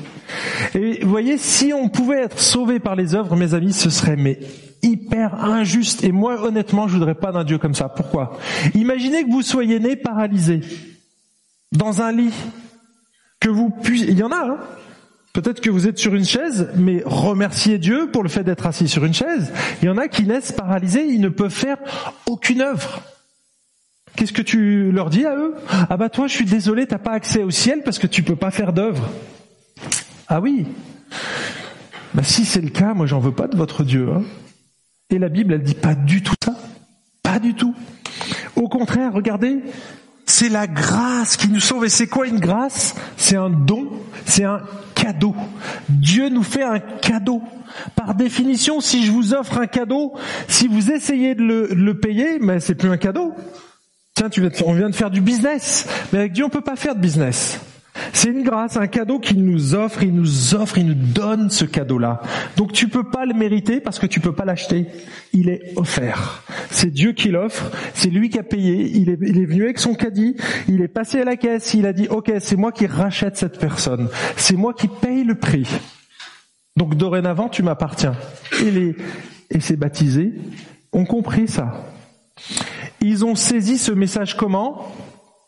Et 0.75 1.01
vous 1.03 1.11
voyez, 1.11 1.39
si 1.39 1.73
on 1.73 1.89
pouvait 1.89 2.23
être 2.23 2.39
sauvé 2.39 2.79
par 2.79 2.95
les 2.95 3.15
œuvres, 3.15 3.35
mes 3.37 3.53
amis, 3.53 3.73
ce 3.73 3.91
serait 3.91 4.17
mais 4.17 4.39
hyper 4.83 5.45
injuste. 5.45 6.05
Et 6.05 6.13
moi, 6.13 6.41
honnêtement, 6.43 6.87
je 6.87 6.95
voudrais 6.95 7.17
pas 7.17 7.33
d'un 7.33 7.43
Dieu 7.43 7.59
comme 7.59 7.75
ça. 7.75 7.89
Pourquoi? 7.89 8.39
Imaginez 8.75 9.25
que 9.25 9.31
vous 9.31 9.43
soyez 9.43 9.81
né 9.81 9.97
paralysé 9.97 10.61
dans 11.73 12.01
un 12.01 12.13
lit, 12.13 12.33
que 13.41 13.49
vous 13.49 13.71
puissiez. 13.71 14.11
Il 14.13 14.19
y 14.19 14.23
en 14.23 14.31
a. 14.31 14.47
Hein 14.47 14.59
Peut-être 15.33 15.61
que 15.61 15.71
vous 15.71 15.87
êtes 15.87 15.99
sur 15.99 16.15
une 16.15 16.25
chaise, 16.25 16.69
mais 16.77 17.03
remerciez 17.05 17.79
Dieu 17.79 18.11
pour 18.11 18.23
le 18.23 18.29
fait 18.29 18.45
d'être 18.45 18.67
assis 18.67 18.89
sur 18.89 19.05
une 19.05 19.15
chaise. 19.15 19.53
Il 19.83 19.87
y 19.87 19.89
en 19.89 19.99
a 19.99 20.09
qui 20.09 20.25
naissent 20.25 20.53
paralysés, 20.53 21.07
ils 21.07 21.21
ne 21.21 21.29
peuvent 21.29 21.51
faire 21.51 21.77
aucune 22.27 22.61
œuvre. 22.61 23.03
Qu'est-ce 24.17 24.33
que 24.33 24.43
tu 24.43 24.91
leur 24.91 25.11
dis 25.11 25.27
à 25.27 25.37
eux? 25.37 25.55
Ah 25.91 25.97
bah 25.97 26.09
toi, 26.09 26.27
je 26.27 26.35
suis 26.35 26.45
désolé, 26.45 26.87
t'as 26.87 26.99
pas 26.99 27.13
accès 27.13 27.45
au 27.45 27.51
ciel 27.51 27.83
parce 27.85 28.01
que 28.01 28.09
tu 28.09 28.25
peux 28.25 28.35
pas 28.35 28.51
faire 28.51 28.73
d'œuvre. 28.73 29.09
Ah 30.27 30.41
oui. 30.41 30.67
Bah 32.15 32.25
si 32.25 32.45
c'est 32.45 32.61
le 32.61 32.71
cas, 32.71 32.95
moi 32.95 33.07
j'en 33.07 33.21
veux 33.21 33.33
pas 33.33 33.47
de 33.47 33.57
votre 33.57 33.85
Dieu. 33.85 34.09
Hein. 34.11 34.23
Et 35.11 35.19
la 35.19 35.29
Bible, 35.29 35.55
elle 35.55 35.63
dit 35.63 35.75
pas 35.75 35.95
du 35.95 36.23
tout 36.23 36.35
ça. 36.43 36.57
Pas 37.23 37.39
du 37.39 37.55
tout. 37.55 37.75
Au 38.57 38.69
contraire, 38.69 39.13
regardez, 39.13 39.59
c'est 40.27 40.49
la 40.49 40.67
grâce 40.67 41.37
qui 41.37 41.49
nous 41.49 41.61
sauve. 41.61 41.85
Et 41.85 41.89
c'est 41.89 42.09
quoi 42.09 42.27
une 42.27 42.41
grâce? 42.41 42.97
C'est 43.17 43.37
un 43.37 43.51
don, 43.51 43.89
c'est 44.25 44.45
un 44.45 44.63
cadeau. 44.99 45.35
Dieu 45.89 46.29
nous 46.29 46.43
fait 46.43 46.63
un 46.63 46.81
cadeau. 46.81 47.43
Par 47.95 48.15
définition, 48.15 48.81
si 48.81 49.05
je 49.05 49.13
vous 49.13 49.35
offre 49.35 49.59
un 49.59 49.67
cadeau, 49.67 50.15
si 50.49 50.67
vous 50.69 50.91
essayez 50.91 51.35
de 51.35 51.43
le, 51.43 51.95
payer, 51.99 52.39
mais 52.41 52.61
c'est 52.61 52.75
plus 52.75 52.91
un 52.91 52.97
cadeau. 52.97 53.35
Tiens, 54.15 54.29
tu 54.29 54.43
on 54.67 54.73
vient 54.73 54.91
de 54.91 54.95
faire 54.95 55.11
du 55.11 55.21
business. 55.21 55.87
Mais 56.13 56.21
avec 56.21 56.33
Dieu, 56.33 56.45
on 56.45 56.49
peut 56.49 56.61
pas 56.61 56.77
faire 56.77 56.95
de 56.95 57.01
business. 57.01 57.61
C'est 58.13 58.31
une 58.31 58.43
grâce, 58.43 58.77
un 58.77 58.87
cadeau 58.87 59.19
qu'il 59.19 59.45
nous 59.45 59.75
offre, 59.75 60.03
il 60.03 60.15
nous 60.15 60.55
offre, 60.55 60.79
il 60.79 60.87
nous 60.87 60.95
donne 60.95 61.51
ce 61.51 61.65
cadeau-là. 61.65 62.21
Donc 62.57 62.73
tu 62.73 62.89
peux 62.89 63.05
pas 63.05 63.27
le 63.27 63.35
mériter 63.35 63.81
parce 63.81 63.99
que 63.99 64.07
tu 64.07 64.21
peux 64.21 64.33
pas 64.33 64.45
l'acheter. 64.45 64.87
Il 65.33 65.49
est 65.49 65.73
offert. 65.77 66.43
C'est 66.71 66.91
Dieu 66.91 67.13
qui 67.13 67.29
l'offre, 67.29 67.71
c'est 67.95 68.11
lui 68.11 68.29
qui 68.29 68.39
a 68.39 68.43
payé, 68.43 68.91
il 68.95 69.11
est, 69.11 69.19
il 69.23 69.39
est 69.39 69.45
venu 69.45 69.65
avec 69.65 69.79
son 69.79 69.95
caddie, 69.95 70.37
il 70.69 70.81
est 70.81 70.89
passé 70.89 71.21
à 71.21 71.25
la 71.25 71.37
caisse, 71.37 71.75
il 71.75 71.87
a 71.87 71.93
dit 71.93 72.09
ok 72.09 72.33
c'est 72.41 72.57
moi 72.57 72.73
qui 72.73 72.87
rachète 72.87 73.37
cette 73.37 73.59
personne, 73.59 74.09
c'est 74.37 74.57
moi 74.57 74.75
qui 74.75 74.89
paye 74.89 75.25
le 75.25 75.35
prix. 75.35 75.69
Donc 76.77 76.95
dorénavant 76.97 77.49
tu 77.49 77.63
m'appartiens. 77.63 78.15
Et 78.63 78.71
les, 78.71 78.97
et 79.51 79.61
ces 79.61 79.77
baptisés 79.77 80.33
ont 80.93 81.05
compris 81.05 81.49
ça. 81.49 81.85
Ils 83.01 83.25
ont 83.25 83.35
saisi 83.35 83.79
ce 83.79 83.93
message 83.93 84.37
comment? 84.37 84.93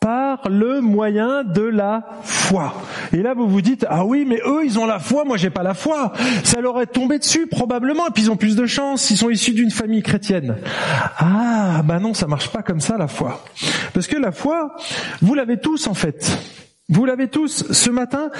Par 0.01 0.49
le 0.49 0.81
moyen 0.81 1.43
de 1.43 1.61
la 1.61 2.03
foi. 2.23 2.73
Et 3.13 3.21
là, 3.21 3.35
vous 3.35 3.47
vous 3.47 3.61
dites, 3.61 3.85
ah 3.87 4.03
oui, 4.03 4.25
mais 4.27 4.41
eux, 4.45 4.65
ils 4.65 4.79
ont 4.79 4.87
la 4.87 4.97
foi, 4.97 5.25
moi, 5.25 5.37
j'ai 5.37 5.51
pas 5.51 5.61
la 5.61 5.75
foi. 5.75 6.11
Ça 6.43 6.59
leur 6.59 6.81
est 6.81 6.87
tombé 6.87 7.19
dessus, 7.19 7.45
probablement, 7.45 8.07
et 8.07 8.11
puis 8.11 8.23
ils 8.23 8.31
ont 8.31 8.35
plus 8.35 8.55
de 8.55 8.65
chance, 8.65 9.11
ils 9.11 9.17
sont 9.17 9.29
issus 9.29 9.53
d'une 9.53 9.69
famille 9.69 10.01
chrétienne. 10.01 10.57
Ah, 11.19 11.83
bah 11.85 11.99
non, 11.99 12.15
ça 12.15 12.25
marche 12.25 12.49
pas 12.49 12.63
comme 12.63 12.81
ça, 12.81 12.97
la 12.97 13.07
foi. 13.07 13.43
Parce 13.93 14.07
que 14.07 14.17
la 14.17 14.31
foi, 14.31 14.75
vous 15.21 15.35
l'avez 15.35 15.59
tous, 15.59 15.85
en 15.85 15.93
fait. 15.93 16.35
Vous 16.89 17.05
l'avez 17.05 17.27
tous. 17.27 17.71
Ce 17.71 17.89
matin, 17.91 18.31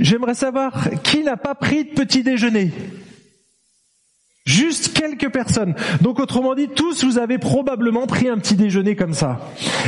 j'aimerais 0.00 0.34
savoir 0.34 0.90
qui 1.04 1.22
n'a 1.22 1.36
pas 1.36 1.54
pris 1.54 1.84
de 1.84 1.90
petit 1.90 2.24
déjeuner. 2.24 2.72
Juste 4.46 4.96
quelques 4.96 5.30
personnes. 5.30 5.74
Donc 6.00 6.20
autrement 6.20 6.54
dit, 6.54 6.68
tous 6.68 7.04
vous 7.04 7.18
avez 7.18 7.36
probablement 7.36 8.06
pris 8.06 8.28
un 8.28 8.38
petit 8.38 8.54
déjeuner 8.54 8.94
comme 8.94 9.12
ça. 9.12 9.40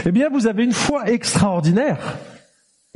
Eh 0.04 0.10
bien, 0.10 0.28
vous 0.28 0.48
avez 0.48 0.64
une 0.64 0.72
foi 0.72 1.08
extraordinaire. 1.10 2.18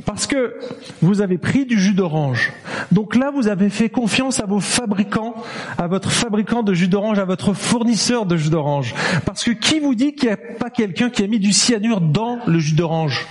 Parce 0.05 0.27
que 0.27 0.55
vous 1.01 1.21
avez 1.21 1.37
pris 1.37 1.65
du 1.65 1.79
jus 1.79 1.93
d'orange. 1.93 2.51
Donc 2.91 3.15
là, 3.15 3.31
vous 3.31 3.47
avez 3.47 3.69
fait 3.69 3.87
confiance 3.87 4.41
à 4.41 4.45
vos 4.45 4.59
fabricants, 4.59 5.35
à 5.77 5.87
votre 5.87 6.11
fabricant 6.11 6.63
de 6.63 6.73
jus 6.73 6.89
d'orange, 6.89 7.19
à 7.19 7.25
votre 7.25 7.53
fournisseur 7.53 8.25
de 8.25 8.35
jus 8.35 8.49
d'orange. 8.49 8.93
Parce 9.25 9.45
que 9.45 9.51
qui 9.51 9.79
vous 9.79 9.95
dit 9.95 10.15
qu'il 10.15 10.27
n'y 10.27 10.33
a 10.33 10.37
pas 10.37 10.69
quelqu'un 10.69 11.09
qui 11.09 11.23
a 11.23 11.27
mis 11.27 11.39
du 11.39 11.53
cyanure 11.53 12.01
dans 12.01 12.39
le 12.45 12.59
jus 12.59 12.75
d'orange? 12.75 13.25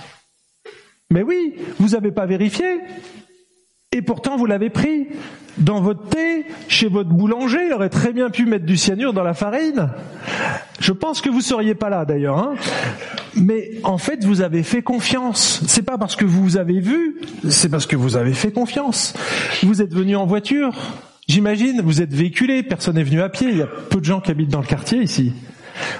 Mais 1.11 1.21
oui, 1.21 1.53
vous 1.79 1.89
n'avez 1.89 2.11
pas 2.11 2.25
vérifié. 2.25 2.79
Et 3.91 4.01
pourtant, 4.01 4.37
vous 4.37 4.47
l'avez 4.47 4.71
pris. 4.71 5.09
Dans 5.57 5.81
votre 5.81 6.03
thé, 6.09 6.45
chez 6.67 6.87
votre 6.87 7.09
boulanger, 7.09 7.67
il 7.67 7.73
aurait 7.73 7.89
très 7.89 8.11
bien 8.11 8.29
pu 8.29 8.45
mettre 8.45 8.65
du 8.65 8.75
cyanure 8.75 9.13
dans 9.13 9.23
la 9.23 9.33
farine. 9.33 9.89
Je 10.79 10.91
pense 10.91 11.21
que 11.21 11.29
vous 11.29 11.41
seriez 11.41 11.75
pas 11.75 11.89
là 11.89 12.05
d'ailleurs. 12.05 12.37
Hein. 12.39 12.55
Mais 13.35 13.71
en 13.83 13.97
fait, 13.97 14.23
vous 14.23 14.41
avez 14.41 14.63
fait 14.63 14.81
confiance. 14.81 15.61
C'est 15.67 15.83
pas 15.83 15.97
parce 15.97 16.15
que 16.15 16.25
vous 16.25 16.57
avez 16.57 16.79
vu, 16.79 17.21
c'est 17.49 17.69
parce 17.69 17.85
que 17.85 17.95
vous 17.95 18.15
avez 18.15 18.33
fait 18.33 18.51
confiance. 18.51 19.13
Vous 19.63 19.81
êtes 19.81 19.93
venu 19.93 20.15
en 20.15 20.25
voiture. 20.25 20.71
J'imagine, 21.27 21.81
vous 21.81 22.01
êtes 22.01 22.13
véhiculé, 22.13 22.63
personne 22.63 22.95
n'est 22.95 23.03
venu 23.03 23.21
à 23.21 23.29
pied. 23.29 23.47
Il 23.49 23.57
y 23.57 23.61
a 23.61 23.67
peu 23.67 23.99
de 23.99 24.05
gens 24.05 24.21
qui 24.21 24.31
habitent 24.31 24.51
dans 24.51 24.61
le 24.61 24.67
quartier 24.67 25.01
ici. 25.01 25.33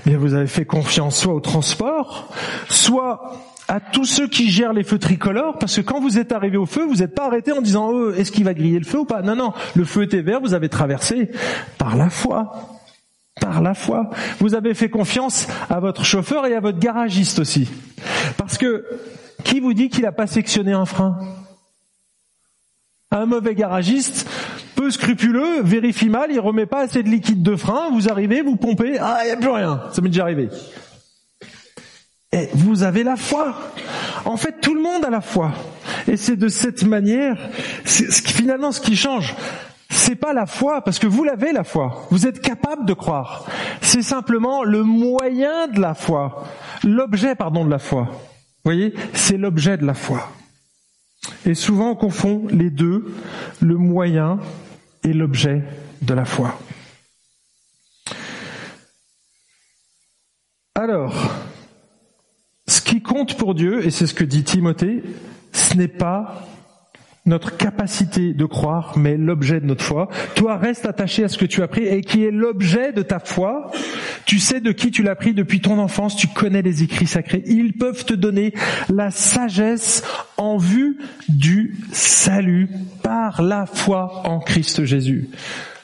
Mais 0.06 0.16
vous 0.16 0.34
avez 0.34 0.48
fait 0.48 0.66
confiance 0.66 1.18
soit 1.18 1.34
au 1.34 1.40
transport, 1.40 2.34
soit 2.70 3.53
à 3.68 3.80
tous 3.80 4.06
ceux 4.06 4.28
qui 4.28 4.50
gèrent 4.50 4.74
les 4.74 4.84
feux 4.84 5.00
tricolores, 5.00 5.58
parce 5.58 5.76
que 5.76 5.82
quand 5.82 6.00
vous 6.00 6.18
êtes 6.18 6.32
arrivé 6.32 6.58
au 6.58 6.66
feu, 6.66 6.86
vous 6.86 6.98
n'êtes 6.98 7.16
pas 7.16 7.28
arrêté 7.28 7.52
en 7.52 7.62
disant 7.62 7.90
oh, 7.90 8.12
est-ce 8.12 8.32
qu'il 8.32 8.44
va 8.44 8.54
griller 8.54 8.80
le 8.80 8.86
feu 8.86 9.00
ou 9.00 9.06
pas? 9.06 9.22
Non, 9.22 9.36
non, 9.36 9.54
le 9.76 9.86
feu 9.86 10.04
était 10.04 10.22
vert, 10.22 10.42
vous 10.42 10.54
avez 10.54 10.70
traversé 10.70 11.32
par 11.78 11.96
la 11.96 12.10
foi. 12.10 12.80
Par 13.42 13.62
la 13.62 13.74
foi. 13.74 14.12
Vous 14.40 14.54
avez 14.54 14.74
fait 14.74 14.90
confiance 14.90 15.48
à 15.70 15.80
votre 15.80 16.06
chauffeur 16.06 16.46
et 16.46 16.56
à 16.56 16.60
votre 16.60 16.78
garagiste 16.78 17.40
aussi. 17.40 17.68
Parce 18.38 18.58
que 18.58 18.86
qui 19.44 19.60
vous 19.60 19.74
dit 19.74 19.90
qu'il 19.90 20.04
n'a 20.04 20.12
pas 20.12 20.28
sectionné 20.28 20.74
un 20.74 20.86
frein? 20.86 21.18
Un 23.12 23.26
mauvais 23.26 23.56
garagiste, 23.56 24.30
peu 24.76 24.90
scrupuleux, 24.92 25.62
vérifie 25.62 26.10
mal, 26.10 26.32
il 26.32 26.40
remet 26.40 26.66
pas 26.66 26.82
assez 26.82 27.04
de 27.04 27.10
liquide 27.10 27.44
de 27.44 27.56
frein, 27.56 27.90
vous 27.92 28.10
arrivez, 28.10 28.42
vous 28.42 28.56
pompez, 28.56 28.98
ah, 29.00 29.20
il 29.24 29.28
n'y 29.28 29.32
a 29.32 29.38
plus 29.38 29.50
rien. 29.50 29.82
Ça 29.92 30.02
m'est 30.02 30.10
déjà 30.10 30.24
arrivé. 30.24 30.50
Vous 32.54 32.84
avez 32.84 33.04
la 33.04 33.16
foi. 33.16 33.56
En 34.26 34.38
fait, 34.38 34.60
tout 34.62 34.74
le 34.74 34.82
monde 34.82 35.06
a 35.06 35.10
la 35.10 35.22
foi. 35.22 35.52
Et 36.08 36.18
c'est 36.18 36.36
de 36.36 36.48
cette 36.48 36.84
manière, 36.84 37.38
finalement, 37.86 38.72
ce 38.72 38.82
qui 38.82 38.96
change, 38.96 39.36
c'est 39.90 40.16
pas 40.16 40.34
la 40.34 40.46
foi, 40.46 40.82
parce 40.82 40.98
que 40.98 41.08
vous 41.08 41.24
l'avez 41.24 41.52
la 41.52 41.64
foi. 41.64 42.08
Vous 42.10 42.26
êtes 42.26 42.42
capable 42.42 42.86
de 42.86 42.94
croire. 42.94 43.46
C'est 43.82 44.02
simplement 44.02 44.64
le 44.64 44.84
moyen 44.84 45.68
de 45.68 45.80
la 45.80 45.94
foi. 45.94 46.46
L'objet, 46.84 47.36
pardon, 47.36 47.66
de 47.66 47.70
la 47.70 47.80
foi. 47.80 48.04
Vous 48.04 48.72
voyez? 48.72 48.94
C'est 49.14 49.38
l'objet 49.38 49.78
de 49.78 49.86
la 49.86 49.94
foi. 49.94 50.30
Et 51.46 51.54
souvent, 51.54 51.92
on 51.92 51.96
confond 51.96 52.48
les 52.50 52.70
deux, 52.70 53.14
le 53.62 53.78
moyen 53.78 54.40
et 55.04 55.14
l'objet 55.14 55.64
de 56.02 56.14
la 56.14 56.26
foi. 56.26 56.58
Alors, 60.76 61.14
pour 63.44 63.56
Dieu, 63.56 63.86
et 63.86 63.92
c'est 63.92 64.08
ce 64.08 64.14
que 64.14 64.24
dit 64.24 64.46
Timothée, 64.46 65.04
ce 65.52 65.76
n'est 65.76 65.90
pas 65.90 66.48
notre 67.26 67.58
capacité 67.58 68.32
de 68.34 68.46
croire, 68.46 68.94
mais 68.98 69.18
l'objet 69.18 69.60
de 69.60 69.66
notre 69.66 69.84
foi. 69.84 70.08
Toi, 70.36 70.56
reste 70.56 70.86
attaché 70.86 71.26
à 71.26 71.28
ce 71.28 71.38
que 71.38 71.44
tu 71.44 71.62
as 71.62 71.68
pris 71.68 71.84
et 71.84 72.00
qui 72.00 72.24
est 72.24 72.32
l'objet 72.32 72.94
de 72.94 73.02
ta 73.02 73.20
foi. 73.20 73.70
Tu 74.26 74.40
sais 74.40 74.62
de 74.62 74.72
qui 74.72 74.92
tu 74.92 75.04
l'as 75.04 75.18
pris 75.18 75.34
depuis 75.34 75.60
ton 75.60 75.78
enfance, 75.78 76.16
tu 76.16 76.28
connais 76.28 76.62
les 76.62 76.84
écrits 76.84 77.06
sacrés. 77.06 77.44
Ils 77.46 77.74
peuvent 77.74 78.06
te 78.06 78.14
donner 78.14 78.54
la 78.88 79.12
sagesse 79.12 80.04
en 80.38 80.56
vue 80.56 80.98
du 81.28 81.76
salut 81.92 82.70
par 83.02 83.42
la 83.42 83.66
foi 83.66 84.22
en 84.24 84.40
Christ 84.40 84.86
Jésus. 84.86 85.28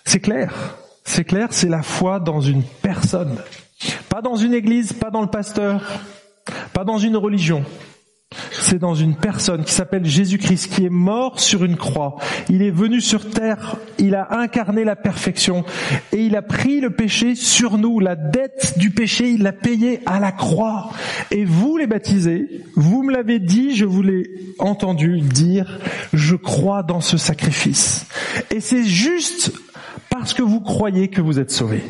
C'est 0.05 0.21
clair, 0.21 0.77
c'est 1.03 1.25
clair, 1.25 1.49
c'est 1.51 1.67
la 1.67 1.83
foi 1.83 2.21
dans 2.21 2.39
une 2.39 2.63
personne. 2.63 3.35
Pas 4.07 4.21
dans 4.21 4.37
une 4.37 4.53
église, 4.53 4.93
pas 4.93 5.09
dans 5.09 5.21
le 5.21 5.27
pasteur, 5.27 5.81
pas 6.73 6.83
dans 6.83 6.97
une 6.97 7.17
religion. 7.17 7.63
C'est 8.51 8.77
dans 8.77 8.93
une 8.93 9.15
personne 9.15 9.63
qui 9.63 9.73
s'appelle 9.73 10.05
Jésus-Christ, 10.05 10.71
qui 10.71 10.85
est 10.85 10.91
mort 10.91 11.39
sur 11.39 11.65
une 11.65 11.77
croix. 11.77 12.17
Il 12.47 12.61
est 12.61 12.69
venu 12.69 13.01
sur 13.01 13.27
terre, 13.31 13.77
il 13.97 14.13
a 14.13 14.37
incarné 14.37 14.83
la 14.83 14.95
perfection 14.95 15.65
et 16.11 16.25
il 16.25 16.35
a 16.35 16.43
pris 16.43 16.79
le 16.79 16.91
péché 16.91 17.33
sur 17.33 17.79
nous. 17.79 17.99
La 17.99 18.15
dette 18.15 18.77
du 18.77 18.91
péché, 18.91 19.31
il 19.31 19.41
l'a 19.41 19.51
payé 19.51 20.01
à 20.05 20.19
la 20.19 20.31
croix. 20.31 20.91
Et 21.31 21.43
vous 21.43 21.77
les 21.77 21.87
baptisés, 21.87 22.61
vous 22.75 23.01
me 23.01 23.11
l'avez 23.11 23.39
dit, 23.39 23.75
je 23.75 23.85
vous 23.85 24.03
l'ai 24.03 24.29
entendu 24.59 25.21
dire, 25.21 25.79
je 26.13 26.35
crois 26.35 26.83
dans 26.83 27.01
ce 27.01 27.17
sacrifice. 27.17 28.05
Et 28.51 28.59
c'est 28.59 28.83
juste 28.83 29.51
parce 30.11 30.35
que 30.35 30.43
vous 30.43 30.61
croyez 30.61 31.07
que 31.07 31.21
vous 31.21 31.39
êtes 31.39 31.51
sauvés. 31.51 31.83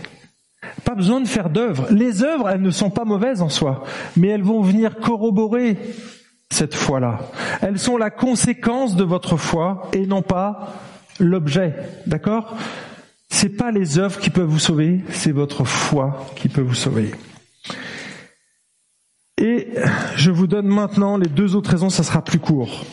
Pas 0.90 0.96
besoin 0.96 1.22
de 1.22 1.28
faire 1.28 1.52
d'œuvres. 1.52 1.86
Les 1.92 2.24
œuvres, 2.24 2.50
elles 2.50 2.64
ne 2.64 2.72
sont 2.72 2.90
pas 2.90 3.06
mauvaises 3.06 3.44
en 3.44 3.50
soi, 3.50 3.84
mais 4.18 4.30
elles 4.30 4.42
vont 4.42 4.64
venir 4.64 4.98
corroborer 4.98 5.78
cette 6.50 6.74
foi-là. 6.74 7.20
Elles 7.62 7.78
sont 7.78 7.96
la 7.96 8.10
conséquence 8.10 8.96
de 8.96 9.04
votre 9.04 9.38
foi 9.38 9.88
et 9.94 10.08
non 10.08 10.24
pas 10.24 10.74
l'objet. 11.20 11.76
D'accord? 12.08 12.56
C'est 13.30 13.56
pas 13.56 13.70
les 13.70 14.00
œuvres 14.00 14.18
qui 14.18 14.32
peuvent 14.32 14.50
vous 14.50 14.58
sauver, 14.58 15.02
c'est 15.12 15.32
votre 15.32 15.64
foi 15.64 16.26
qui 16.36 16.50
peut 16.50 16.62
vous 16.62 16.74
sauver. 16.74 17.12
Et 19.38 19.68
je 20.16 20.32
vous 20.32 20.48
donne 20.48 20.70
maintenant 20.70 21.18
les 21.18 21.30
deux 21.30 21.56
autres 21.56 21.70
raisons, 21.70 21.92
ça 21.92 22.02
sera 22.02 22.24
plus 22.24 22.40
court. 22.40 22.84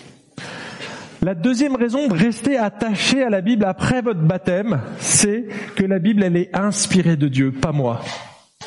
La 1.26 1.35
deuxième 1.35 1.75
raison 1.75 2.06
de 2.06 2.14
rester 2.14 2.56
attaché 2.56 3.25
à 3.25 3.30
la 3.30 3.40
Bible 3.40 3.64
après 3.64 4.00
votre 4.00 4.21
baptême, 4.21 4.80
c'est 5.00 5.47
que 5.75 5.85
la 5.85 5.99
Bible, 5.99 6.23
elle 6.23 6.37
est 6.37 6.56
inspirée 6.56 7.16
de 7.16 7.26
Dieu, 7.26 7.50
pas 7.50 7.73
moi. 7.73 8.00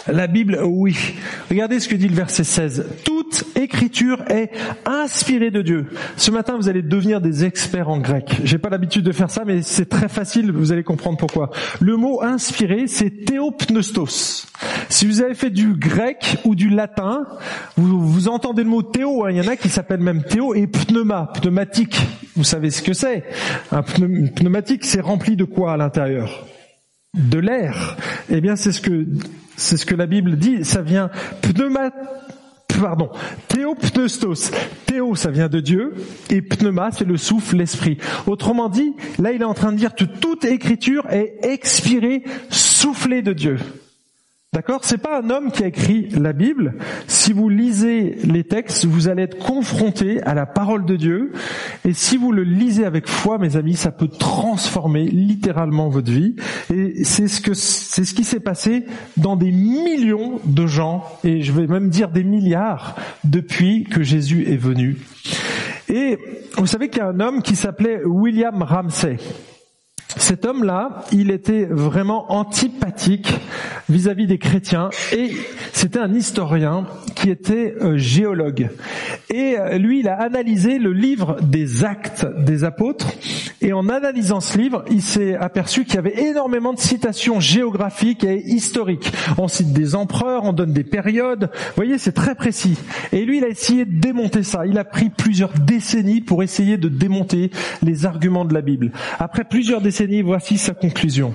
La 0.07 0.27
Bible, 0.27 0.59
oui. 0.63 0.95
Regardez 1.49 1.79
ce 1.79 1.87
que 1.87 1.95
dit 1.95 2.07
le 2.07 2.15
verset 2.15 2.43
16. 2.43 2.85
Toute 3.03 3.45
écriture 3.55 4.23
est 4.29 4.51
inspirée 4.85 5.51
de 5.51 5.61
Dieu. 5.61 5.87
Ce 6.15 6.31
matin, 6.31 6.55
vous 6.57 6.69
allez 6.69 6.81
devenir 6.81 7.21
des 7.21 7.45
experts 7.45 7.89
en 7.89 7.99
grec. 7.99 8.39
J'ai 8.43 8.57
pas 8.57 8.69
l'habitude 8.69 9.03
de 9.03 9.11
faire 9.11 9.29
ça, 9.29 9.43
mais 9.45 9.61
c'est 9.61 9.87
très 9.87 10.07
facile, 10.07 10.51
vous 10.51 10.71
allez 10.71 10.83
comprendre 10.83 11.17
pourquoi. 11.17 11.51
Le 11.79 11.97
mot 11.97 12.21
inspiré, 12.23 12.87
c'est 12.87 13.25
théopneustos. 13.25 14.47
Si 14.89 15.05
vous 15.05 15.21
avez 15.21 15.35
fait 15.35 15.49
du 15.49 15.73
grec 15.73 16.37
ou 16.45 16.55
du 16.55 16.69
latin, 16.69 17.25
vous, 17.77 17.99
vous 17.99 18.27
entendez 18.27 18.63
le 18.63 18.69
mot 18.69 18.81
théo, 18.81 19.25
hein. 19.25 19.31
il 19.31 19.37
y 19.37 19.41
en 19.41 19.47
a 19.47 19.55
qui 19.55 19.69
s'appellent 19.69 19.99
même 19.99 20.23
théo 20.23 20.55
et 20.55 20.67
pneuma, 20.67 21.31
pneumatique. 21.41 21.99
Vous 22.35 22.43
savez 22.43 22.71
ce 22.71 22.81
que 22.81 22.93
c'est. 22.93 23.25
Un 23.71 23.83
pneumatique, 23.83 24.85
c'est 24.85 25.01
rempli 25.01 25.35
de 25.35 25.43
quoi 25.43 25.73
à 25.73 25.77
l'intérieur? 25.77 26.45
De 27.13 27.39
l'air. 27.39 27.97
Eh 28.29 28.39
bien, 28.39 28.55
c'est 28.55 28.71
ce 28.71 28.81
que 28.81 29.07
c'est 29.59 29.77
ce 29.77 29.85
que 29.85 29.95
la 29.95 30.07
Bible 30.07 30.37
dit. 30.37 30.63
Ça 30.65 30.81
vient 30.81 31.09
pneuma, 31.41 31.91
pardon, 32.79 33.09
théopneustos. 33.47 34.51
Théo, 34.85 35.15
ça 35.15 35.29
vient 35.29 35.49
de 35.49 35.59
Dieu, 35.59 35.93
et 36.29 36.41
pneuma, 36.41 36.89
c'est 36.91 37.05
le 37.05 37.17
souffle, 37.17 37.57
l'esprit. 37.57 37.97
Autrement 38.25 38.69
dit, 38.69 38.95
là, 39.19 39.31
il 39.31 39.41
est 39.41 39.45
en 39.45 39.53
train 39.53 39.71
de 39.71 39.77
dire 39.77 39.93
que 39.93 40.05
toute 40.05 40.45
écriture 40.45 41.05
est 41.11 41.39
expirée, 41.43 42.23
soufflée 42.49 43.21
de 43.21 43.33
Dieu. 43.33 43.57
D'accord? 44.51 44.79
C'est 44.83 44.97
pas 44.97 45.21
un 45.21 45.29
homme 45.29 45.51
qui 45.51 45.63
a 45.63 45.67
écrit 45.67 46.09
la 46.09 46.33
Bible. 46.33 46.73
Si 47.05 47.33
vous 47.33 47.49
lisez 47.49 48.17
les 48.23 48.43
textes, 48.43 48.85
vous 48.85 49.07
allez 49.07 49.21
être 49.21 49.37
confronté 49.37 50.23
à 50.23 50.33
la 50.33 50.47
parole 50.47 50.85
de 50.85 50.95
Dieu. 50.95 51.33
Et 51.85 51.93
si 51.93 52.17
vous 52.17 52.31
le 52.31 52.43
lisez 52.43 52.83
avec 52.83 53.07
foi, 53.07 53.37
mes 53.37 53.57
amis, 53.57 53.75
ça 53.75 53.91
peut 53.91 54.07
transformer 54.07 55.03
littéralement 55.03 55.89
votre 55.89 56.11
vie. 56.11 56.35
Et 56.73 57.03
c'est 57.03 57.27
ce 57.27 57.53
c'est 57.53 58.03
ce 58.03 58.13
qui 58.15 58.23
s'est 58.23 58.39
passé 58.39 58.85
dans 59.17 59.35
des 59.35 59.51
millions 59.51 60.39
de 60.43 60.65
gens, 60.65 61.03
et 61.23 61.43
je 61.43 61.51
vais 61.51 61.67
même 61.67 61.89
dire 61.89 62.09
des 62.09 62.23
milliards, 62.23 62.95
depuis 63.23 63.83
que 63.83 64.01
Jésus 64.01 64.51
est 64.51 64.57
venu. 64.57 64.97
Et 65.89 66.17
vous 66.57 66.65
savez 66.65 66.89
qu'il 66.89 66.99
y 66.99 67.05
a 67.05 67.07
un 67.09 67.19
homme 67.19 67.43
qui 67.43 67.55
s'appelait 67.55 68.01
William 68.03 68.63
Ramsey. 68.63 69.17
Cet 70.17 70.45
homme-là, 70.45 71.05
il 71.11 71.29
était 71.29 71.65
vraiment 71.65 72.31
antipathique 72.31 73.31
vis-à-vis 73.89 74.25
des 74.25 74.39
chrétiens 74.39 74.89
et 75.11 75.31
c'était 75.71 75.99
un 75.99 76.13
historien 76.13 76.85
qui 77.15 77.29
était 77.29 77.75
euh, 77.81 77.97
géologue. 77.97 78.69
Et 79.29 79.57
euh, 79.57 79.77
lui, 79.77 79.99
il 79.99 80.07
a 80.07 80.15
analysé 80.15 80.79
le 80.79 80.93
livre 80.93 81.37
des 81.41 81.83
actes 81.83 82.25
des 82.39 82.63
apôtres 82.63 83.07
et 83.61 83.71
en 83.71 83.87
analysant 83.87 84.39
ce 84.39 84.57
livre, 84.57 84.83
il 84.89 85.01
s'est 85.01 85.35
aperçu 85.35 85.85
qu'il 85.85 85.95
y 85.95 85.99
avait 85.99 86.23
énormément 86.23 86.73
de 86.73 86.79
citations 86.79 87.39
géographiques 87.39 88.23
et 88.23 88.41
historiques. 88.47 89.11
On 89.37 89.47
cite 89.47 89.73
des 89.73 89.95
empereurs, 89.95 90.43
on 90.45 90.53
donne 90.53 90.73
des 90.73 90.83
périodes. 90.83 91.49
Vous 91.53 91.75
voyez, 91.75 91.97
c'est 91.97 92.13
très 92.13 92.35
précis. 92.35 92.77
Et 93.11 93.25
lui, 93.25 93.37
il 93.37 93.43
a 93.43 93.49
essayé 93.49 93.85
de 93.85 93.99
démonter 93.99 94.43
ça. 94.43 94.65
Il 94.65 94.77
a 94.77 94.85
pris 94.85 95.09
plusieurs 95.09 95.53
décennies 95.53 96.21
pour 96.21 96.41
essayer 96.41 96.77
de 96.77 96.89
démonter 96.89 97.51
les 97.83 98.05
arguments 98.05 98.45
de 98.45 98.53
la 98.53 98.61
Bible. 98.61 98.91
Après 99.19 99.43
plusieurs 99.43 99.81
décennies, 99.81 99.98
voici 100.23 100.57
sa 100.57 100.73
conclusion. 100.73 101.33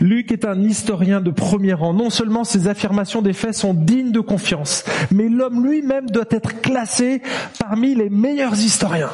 Luc 0.00 0.32
est 0.32 0.44
un 0.44 0.62
historien 0.62 1.20
de 1.20 1.30
premier 1.30 1.74
rang. 1.74 1.92
Non 1.92 2.10
seulement 2.10 2.44
ses 2.44 2.68
affirmations 2.68 3.22
des 3.22 3.32
faits 3.32 3.54
sont 3.54 3.74
dignes 3.74 4.12
de 4.12 4.20
confiance, 4.20 4.84
mais 5.10 5.28
l'homme 5.28 5.66
lui-même 5.66 6.08
doit 6.08 6.24
être 6.30 6.60
classé 6.60 7.20
parmi 7.58 7.94
les 7.94 8.08
meilleurs 8.08 8.54
historiens. 8.54 9.10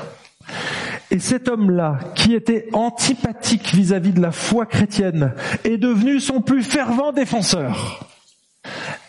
Et 1.11 1.19
cet 1.19 1.49
homme-là, 1.49 1.99
qui 2.15 2.35
était 2.35 2.69
antipathique 2.73 3.75
vis-à-vis 3.75 4.13
de 4.13 4.21
la 4.21 4.31
foi 4.31 4.67
chrétienne, 4.67 5.33
est 5.65 5.79
devenu 5.79 6.21
son 6.21 6.41
plus 6.41 6.63
fervent 6.63 7.13
défenseur. 7.13 8.09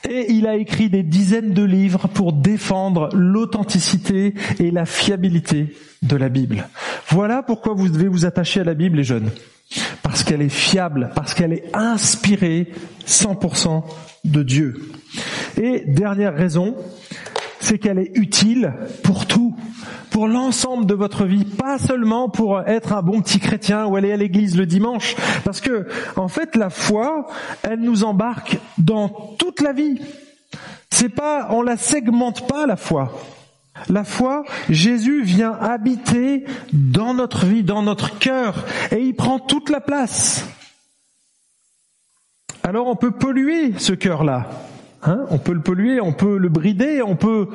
Et 0.10 0.34
il 0.34 0.48
a 0.48 0.56
écrit 0.56 0.90
des 0.90 1.04
dizaines 1.04 1.54
de 1.54 1.64
livres 1.64 2.08
pour 2.08 2.34
défendre 2.34 3.10
l'authenticité 3.14 4.34
et 4.60 4.72
la 4.72 4.86
fiabilité 4.86 5.76
de 6.02 6.16
la 6.18 6.30
Bible. 6.30 6.68
Voilà 7.10 7.44
pourquoi 7.44 7.74
vous 7.74 7.88
devez 7.88 8.08
vous 8.08 8.26
attacher 8.26 8.62
à 8.62 8.64
la 8.66 8.74
Bible, 8.74 8.98
les 8.98 9.04
jeunes. 9.04 9.30
Parce 10.02 10.24
qu'elle 10.24 10.42
est 10.42 10.50
fiable, 10.50 11.12
parce 11.16 11.34
qu'elle 11.34 11.54
est 11.54 11.76
inspirée 11.76 12.72
100% 13.06 13.84
de 14.24 14.44
Dieu. 14.44 14.92
Et 15.62 15.84
dernière 15.88 16.36
raison, 16.36 16.76
c'est 17.60 17.78
qu'elle 17.78 18.00
est 18.00 18.12
utile 18.16 18.74
pour 19.04 19.26
tout, 19.26 19.56
pour 20.10 20.28
l'ensemble 20.28 20.86
de 20.86 20.94
votre 20.94 21.26
vie, 21.26 21.46
pas 21.46 21.78
seulement 21.78 22.30
pour 22.30 22.62
être 22.62 22.94
un 22.94 23.02
bon 23.02 23.22
petit 23.22 23.40
chrétien 23.40 23.86
ou 23.86 23.96
aller 23.96 24.12
à 24.12 24.18
l'église 24.18 24.58
le 24.58 24.66
dimanche, 24.66 25.16
parce 25.44 25.62
que 25.62 25.88
en 26.16 26.28
fait 26.28 26.56
la 26.56 26.70
foi, 26.70 27.28
elle 27.64 27.80
nous 27.80 28.04
embarque 28.04 28.60
dans 28.78 29.08
toute 29.10 29.62
la 29.62 29.74
vie. 29.74 30.00
C'est 30.90 31.10
pas, 31.10 31.48
on 31.50 31.64
la 31.64 31.78
segmente 31.78 32.48
pas 32.48 32.68
la 32.68 32.76
foi. 32.76 33.14
La 33.90 34.04
foi, 34.04 34.44
Jésus 34.70 35.24
vient 35.24 35.54
habiter 35.54 36.46
dans 36.72 37.14
notre 37.14 37.46
vie, 37.46 37.64
dans 37.64 37.82
notre 37.82 38.18
cœur, 38.20 38.66
et 38.92 39.02
il 39.02 39.16
prend 39.16 39.40
toute 39.40 39.70
la 39.70 39.82
place. 39.82 40.48
Alors 42.64 42.88
on 42.88 42.96
peut 42.96 43.12
polluer 43.12 43.74
ce 43.78 43.94
cœur-là. 43.94 44.50
Hein, 45.06 45.26
on 45.32 45.38
peut 45.38 45.52
le 45.52 45.62
polluer, 45.62 46.00
on 46.00 46.14
peut 46.14 46.38
le 46.38 46.48
brider, 46.48 47.02
on 47.02 47.18
peut 47.18 47.50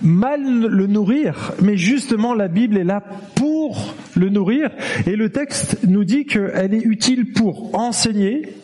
mal 0.00 0.42
le 0.42 0.86
nourrir, 0.86 1.52
mais 1.60 1.76
justement 1.76 2.32
la 2.32 2.48
Bible 2.48 2.78
est 2.78 2.84
là 2.84 3.02
pour 3.34 3.94
le 4.16 4.30
nourrir 4.30 4.70
et 5.06 5.14
le 5.14 5.30
texte 5.30 5.80
nous 5.86 6.04
dit 6.04 6.24
qu'elle 6.24 6.72
est 6.72 6.82
utile 6.82 7.34
pour 7.34 7.74
enseigner, 7.74 8.56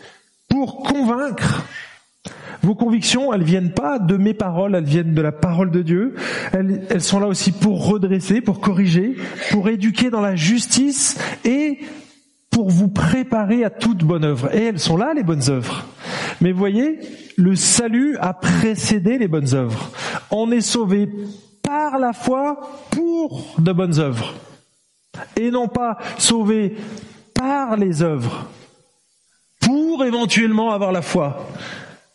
pour 0.48 0.82
convaincre. 0.82 1.66
Vos 2.62 2.74
convictions, 2.74 3.32
elles 3.32 3.42
viennent 3.42 3.72
pas 3.72 3.98
de 3.98 4.16
mes 4.16 4.34
paroles, 4.34 4.74
elles 4.74 4.84
viennent 4.84 5.14
de 5.14 5.22
la 5.22 5.32
parole 5.32 5.70
de 5.70 5.82
Dieu. 5.82 6.14
Elles, 6.52 6.86
elles 6.90 7.00
sont 7.00 7.20
là 7.20 7.26
aussi 7.26 7.52
pour 7.52 7.86
redresser, 7.86 8.40
pour 8.40 8.60
corriger, 8.60 9.16
pour 9.50 9.68
éduquer 9.68 10.10
dans 10.10 10.20
la 10.20 10.36
justice 10.36 11.18
et 11.44 11.78
pour 12.50 12.68
vous 12.68 12.88
préparer 12.88 13.64
à 13.64 13.70
toute 13.70 14.04
bonne 14.04 14.24
œuvre. 14.24 14.54
Et 14.54 14.64
elles 14.66 14.80
sont 14.80 14.96
là, 14.96 15.14
les 15.14 15.22
bonnes 15.22 15.48
œuvres. 15.48 15.86
Mais 16.40 16.52
voyez, 16.52 16.98
le 17.36 17.54
salut 17.56 18.16
a 18.18 18.34
précédé 18.34 19.18
les 19.18 19.28
bonnes 19.28 19.54
œuvres. 19.54 19.90
On 20.30 20.50
est 20.50 20.60
sauvé 20.60 21.08
par 21.62 21.98
la 21.98 22.12
foi 22.12 22.60
pour 22.90 23.54
de 23.58 23.72
bonnes 23.72 23.98
œuvres. 23.98 24.34
Et 25.36 25.50
non 25.50 25.68
pas 25.68 25.98
sauvé 26.18 26.76
par 27.34 27.76
les 27.76 28.02
œuvres. 28.02 28.46
Pour 29.60 30.04
éventuellement 30.04 30.72
avoir 30.72 30.92
la 30.92 31.02
foi. 31.02 31.46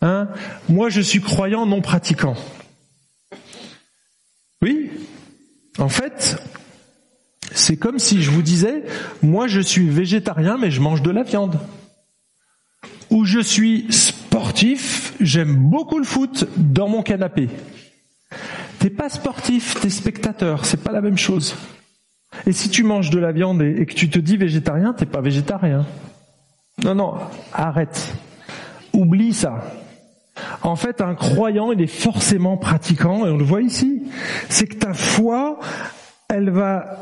Hein? 0.05 0.27
Moi, 0.69 0.89
je 0.89 1.01
suis 1.01 1.19
croyant 1.19 1.65
non 1.65 1.81
pratiquant. 1.81 2.35
Oui. 4.61 4.91
En 5.79 5.89
fait, 5.89 6.37
c'est 7.51 7.75
comme 7.75 7.97
si 7.97 8.21
je 8.21 8.29
vous 8.29 8.43
disais, 8.43 8.83
moi 9.23 9.47
je 9.47 9.59
suis 9.59 9.89
végétarien 9.89 10.57
mais 10.57 10.69
je 10.69 10.79
mange 10.79 11.01
de 11.01 11.09
la 11.09 11.23
viande. 11.23 11.59
Ou 13.09 13.25
je 13.25 13.39
suis 13.39 13.87
sportif, 13.89 15.13
j'aime 15.19 15.55
beaucoup 15.55 15.97
le 15.97 16.05
foot 16.05 16.47
dans 16.55 16.87
mon 16.87 17.01
canapé. 17.01 17.49
T'es 18.77 18.91
pas 18.91 19.09
sportif, 19.09 19.79
t'es 19.81 19.89
spectateur, 19.89 20.65
c'est 20.65 20.83
pas 20.83 20.91
la 20.91 21.01
même 21.01 21.17
chose. 21.17 21.55
Et 22.45 22.51
si 22.51 22.69
tu 22.69 22.83
manges 22.83 23.09
de 23.09 23.19
la 23.19 23.31
viande 23.31 23.61
et, 23.63 23.85
que 23.85 23.93
tu 23.93 24.09
te 24.09 24.19
dis 24.19 24.37
végétarien, 24.37 24.93
t'es 24.93 25.05
pas 25.07 25.21
végétarien. 25.21 25.85
Non, 26.83 26.93
non, 26.93 27.15
arrête. 27.53 28.13
Oublie 28.93 29.33
ça. 29.33 29.63
En 30.61 30.75
fait, 30.75 31.01
un 31.01 31.15
croyant, 31.15 31.71
il 31.71 31.81
est 31.81 31.87
forcément 31.87 32.57
pratiquant, 32.57 33.25
et 33.25 33.29
on 33.29 33.37
le 33.37 33.43
voit 33.43 33.61
ici. 33.61 34.03
C'est 34.49 34.67
que 34.67 34.75
ta 34.75 34.93
foi, 34.93 35.59
elle 36.29 36.49
va 36.49 36.97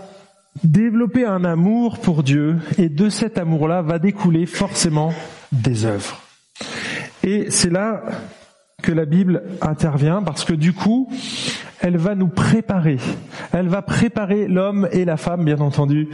développer 0.64 1.26
un 1.26 1.44
amour 1.44 2.00
pour 2.00 2.24
Dieu 2.24 2.58
et 2.78 2.90
de 2.90 3.10
cet 3.10 3.38
amour-là 3.38 3.82
va 3.82 4.00
découler 4.00 4.46
forcément 4.46 5.14
des 5.52 5.86
œuvres. 5.86 6.22
Et 7.24 7.50
c'est 7.50 7.72
là 7.72 8.04
que 8.82 8.92
la 8.92 9.06
Bible 9.06 9.44
intervient 9.62 10.22
parce 10.22 10.44
que 10.44 10.54
du 10.54 10.74
coup, 10.74 11.10
elle 11.80 11.98
va 11.98 12.16
nous 12.16 12.28
préparer. 12.28 12.98
Elle 13.52 13.68
va 13.68 13.82
préparer 13.82 14.48
l'homme 14.48 14.88
et 14.92 15.06
la 15.06 15.18
femme, 15.18 15.46
bien 15.46 15.60
entendu, 15.60 16.10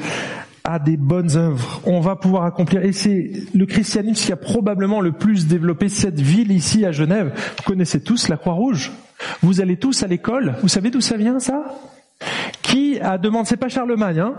à 0.70 0.78
des 0.78 0.98
bonnes 0.98 1.36
œuvres. 1.36 1.82
On 1.86 2.00
va 2.00 2.16
pouvoir 2.16 2.44
accomplir. 2.44 2.84
Et 2.84 2.92
c'est 2.92 3.32
le 3.56 3.66
christianisme 3.66 4.24
qui 4.24 4.32
a 4.32 4.36
probablement 4.36 5.02
le 5.02 5.12
plus 5.12 5.48
développé 5.48 5.90
cette 5.90 6.20
ville 6.20 6.52
ici 6.52 6.86
à 6.86 6.92
Genève. 6.92 7.34
Vous 7.58 7.64
connaissez 7.64 8.02
tous 8.04 8.28
la 8.28 8.38
Croix-Rouge. 8.38 8.92
Vous 9.42 9.62
allez 9.62 9.78
tous 9.78 10.04
à 10.04 10.08
l'école. 10.08 10.56
Vous 10.62 10.68
savez 10.68 10.92
d'où 10.92 11.02
ça 11.02 11.18
vient, 11.18 11.40
ça? 11.40 11.64
Qui 12.62 13.00
a 13.00 13.18
demandé, 13.18 13.48
c'est 13.50 13.58
pas 13.58 13.70
Charlemagne, 13.70 14.20
hein, 14.20 14.34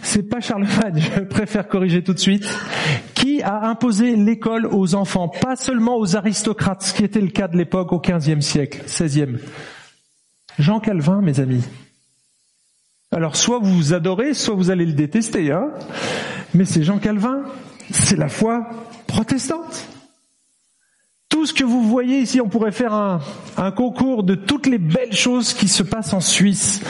c'est 0.00 0.22
pas 0.22 0.40
Charlemagne, 0.40 1.02
je 1.16 1.20
préfère 1.22 1.66
corriger 1.66 2.02
tout 2.02 2.14
de 2.14 2.20
suite, 2.20 2.48
qui 3.14 3.42
a 3.42 3.66
imposé 3.66 4.14
l'école 4.14 4.66
aux 4.70 4.94
enfants, 4.94 5.28
pas 5.28 5.56
seulement 5.56 5.98
aux 5.98 6.16
aristocrates, 6.16 6.82
ce 6.82 6.94
qui 6.94 7.02
était 7.04 7.20
le 7.20 7.28
cas 7.28 7.48
de 7.48 7.56
l'époque 7.56 7.92
au 7.92 8.00
XVe 8.00 8.40
siècle, 8.40 8.84
XVIe. 8.86 9.38
Jean 10.58 10.78
Calvin, 10.78 11.20
mes 11.20 11.40
amis. 11.40 11.64
Alors 13.12 13.36
soit 13.36 13.60
vous 13.60 13.94
adorez, 13.94 14.34
soit 14.34 14.54
vous 14.54 14.70
allez 14.70 14.84
le 14.84 14.92
détester, 14.92 15.52
hein, 15.52 15.68
mais 16.54 16.64
c'est 16.64 16.82
Jean 16.82 16.98
Calvin, 16.98 17.42
c'est 17.90 18.16
la 18.16 18.28
foi 18.28 18.68
protestante. 19.06 19.88
Tout 21.28 21.44
ce 21.44 21.52
que 21.52 21.64
vous 21.64 21.82
voyez 21.82 22.20
ici, 22.20 22.40
on 22.40 22.48
pourrait 22.48 22.72
faire 22.72 22.94
un, 22.94 23.20
concours 23.72 24.22
de 24.22 24.34
toutes 24.34 24.66
les 24.66 24.78
belles 24.78 25.12
choses 25.12 25.54
qui 25.54 25.68
se 25.68 25.82
passent 25.82 26.12
en 26.12 26.20
Suisse. 26.20 26.80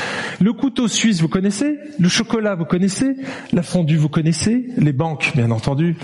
Le 0.41 0.53
couteau 0.53 0.89
suisse, 0.89 1.21
vous 1.21 1.29
connaissez? 1.29 1.79
Le 1.99 2.09
chocolat, 2.09 2.55
vous 2.55 2.67
connaissez? 2.67 3.17
La 3.53 3.63
fondue, 3.63 3.97
vous 3.97 4.11
connaissez? 4.11 4.69
Les 4.77 4.93
banques, 4.93 5.33
bien 5.35 5.51
entendu. 5.51 5.97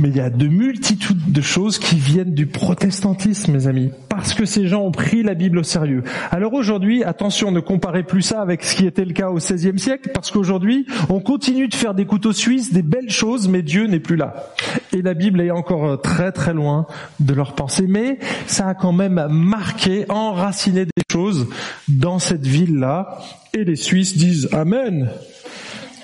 Mais 0.00 0.08
il 0.08 0.16
y 0.16 0.20
a 0.20 0.28
de 0.28 0.48
multitudes 0.48 1.30
de 1.30 1.40
choses 1.40 1.78
qui 1.78 1.94
viennent 1.94 2.34
du 2.34 2.46
protestantisme, 2.46 3.52
mes 3.52 3.68
amis, 3.68 3.92
parce 4.08 4.34
que 4.34 4.44
ces 4.44 4.66
gens 4.66 4.80
ont 4.82 4.90
pris 4.90 5.22
la 5.22 5.34
Bible 5.34 5.58
au 5.58 5.62
sérieux. 5.62 6.02
Alors 6.32 6.52
aujourd'hui, 6.54 7.04
attention, 7.04 7.52
ne 7.52 7.60
comparez 7.60 8.02
plus 8.02 8.22
ça 8.22 8.42
avec 8.42 8.64
ce 8.64 8.74
qui 8.74 8.86
était 8.86 9.04
le 9.04 9.12
cas 9.12 9.30
au 9.30 9.36
XVIe 9.36 9.78
siècle, 9.78 10.10
parce 10.12 10.32
qu'aujourd'hui, 10.32 10.84
on 11.10 11.20
continue 11.20 11.68
de 11.68 11.76
faire 11.76 11.94
des 11.94 12.06
couteaux 12.06 12.32
suisses, 12.32 12.72
des 12.72 12.82
belles 12.82 13.08
choses, 13.08 13.46
mais 13.46 13.62
Dieu 13.62 13.86
n'est 13.86 14.00
plus 14.00 14.16
là. 14.16 14.52
Et 14.92 15.00
la 15.00 15.14
Bible 15.14 15.40
est 15.40 15.52
encore 15.52 16.02
très 16.02 16.32
très 16.32 16.54
loin 16.54 16.88
de 17.20 17.32
leur 17.32 17.54
pensée, 17.54 17.86
mais 17.86 18.18
ça 18.48 18.66
a 18.66 18.74
quand 18.74 18.92
même 18.92 19.24
marqué, 19.30 20.06
enraciné 20.08 20.86
des 20.86 21.04
choses 21.08 21.46
dans 21.86 22.18
cette 22.18 22.44
ville-là, 22.44 23.20
et 23.52 23.62
les 23.62 23.76
Suisses 23.76 24.16
disent 24.16 24.48
Amen. 24.50 25.08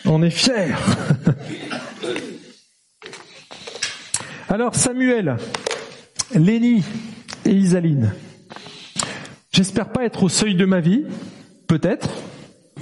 On 0.07 0.22
est 0.22 0.31
fiers. 0.31 0.76
Alors 4.51 4.75
Samuel, 4.75 5.37
Léni 6.35 6.83
et 7.45 7.53
Isaline. 7.53 8.13
J'espère 9.53 9.93
pas 9.93 10.05
être 10.05 10.25
au 10.25 10.29
seuil 10.29 10.57
de 10.57 10.65
ma 10.65 10.81
vie, 10.81 11.05
peut-être, 11.69 12.09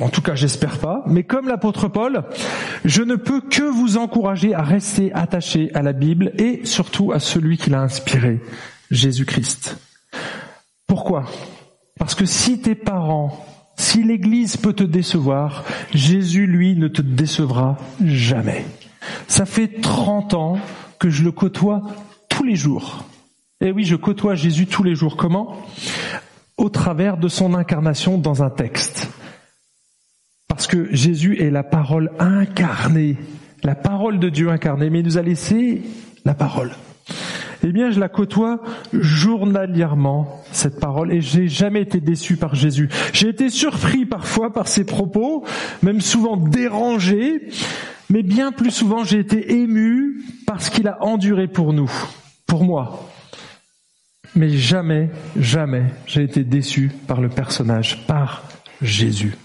en 0.01 0.09
tout 0.09 0.23
cas, 0.23 0.35
j'espère 0.35 0.79
pas. 0.79 1.05
Mais 1.09 1.25
comme 1.25 1.47
l'apôtre 1.47 1.89
Paul, 1.89 2.25
je 2.87 3.03
ne 3.03 3.17
peux 3.17 3.43
que 3.43 3.63
vous 3.63 3.99
encourager 3.99 4.55
à 4.55 4.63
rester 4.63 5.13
attaché 5.13 5.71
à 5.75 5.83
la 5.83 5.93
Bible 5.93 6.33
et 6.39 6.65
surtout 6.65 7.13
à 7.13 7.21
celui 7.21 7.59
qui 7.59 7.69
l'a 7.69 7.83
inspiré, 7.83 8.41
Jésus-Christ. 8.91 9.77
Pourquoi? 10.87 11.27
Parce 11.99 12.15
que 12.15 12.25
si 12.25 12.63
tes 12.63 12.77
parents, 12.77 13.45
si 13.77 14.03
l'Église 14.03 14.57
peut 14.57 14.73
te 14.73 14.85
décevoir, 14.85 15.65
Jésus, 15.93 16.47
lui, 16.47 16.77
ne 16.77 16.89
te 16.89 17.03
décevra 17.03 17.77
jamais. 18.03 18.65
Ça 19.27 19.45
fait 19.45 19.69
30 19.83 20.33
ans 20.33 20.59
que 20.99 21.11
je 21.11 21.23
le 21.23 21.33
côtoie 21.33 21.83
tous 22.29 22.45
les 22.45 22.57
jours. 22.57 23.05
Et 23.61 23.73
oui, 23.73 23.85
je 23.85 23.97
côtoie 23.97 24.35
Jésus 24.35 24.67
tous 24.67 24.83
les 24.83 24.95
jours. 24.95 25.17
Comment? 25.17 25.57
Au 26.57 26.69
travers 26.69 27.17
de 27.17 27.29
son 27.29 27.55
incarnation 27.55 28.19
dans 28.19 28.43
un 28.43 28.51
texte. 28.51 29.09
Parce 30.49 30.67
que 30.67 30.89
Jésus 30.95 31.41
est 31.41 31.51
la 31.51 31.63
parole 31.63 32.11
incarnée, 32.19 33.17
la 33.63 33.75
parole 33.75 34.19
de 34.19 34.29
Dieu 34.29 34.51
incarnée, 34.51 34.91
mais 34.91 35.01
il 35.01 35.05
nous 35.05 35.19
a 35.19 35.23
laissé 35.23 35.83
la 36.25 36.35
parole. 36.35 36.73
Eh 37.65 37.73
bien, 37.73 37.91
je 37.91 37.99
la 37.99 38.09
côtoie 38.09 38.61
journalièrement, 38.93 40.43
cette 40.53 40.79
parole, 40.79 41.13
et 41.13 41.21
j'ai 41.21 41.49
jamais 41.49 41.83
été 41.83 42.01
déçu 42.01 42.37
par 42.37 42.55
Jésus. 42.55 42.89
J'ai 43.13 43.29
été 43.29 43.51
surpris 43.51 44.07
parfois 44.07 44.53
par 44.53 44.69
ses 44.69 44.85
propos, 44.85 45.45
même 45.83 46.01
souvent 46.01 46.37
dérangé, 46.37 47.49
mais 48.11 48.23
bien 48.23 48.53
plus 48.53 48.71
souvent 48.71 49.05
j'ai 49.05 49.19
été 49.19 49.53
ému 49.53 50.23
par 50.47 50.63
ce 50.63 50.71
qu'il 50.71 50.89
a 50.89 51.03
enduré 51.03 51.49
pour 51.49 51.73
nous, 51.73 51.91
pour 52.47 52.65
moi. 52.65 53.09
Mais 54.35 54.51
jamais, 54.51 55.11
jamais 55.37 55.85
j'ai 56.07 56.23
été 56.23 56.45
déçu 56.45 56.91
par 57.07 57.21
le 57.21 57.29
personnage, 57.29 58.07
par 58.07 58.45
Jésus. 58.83 59.37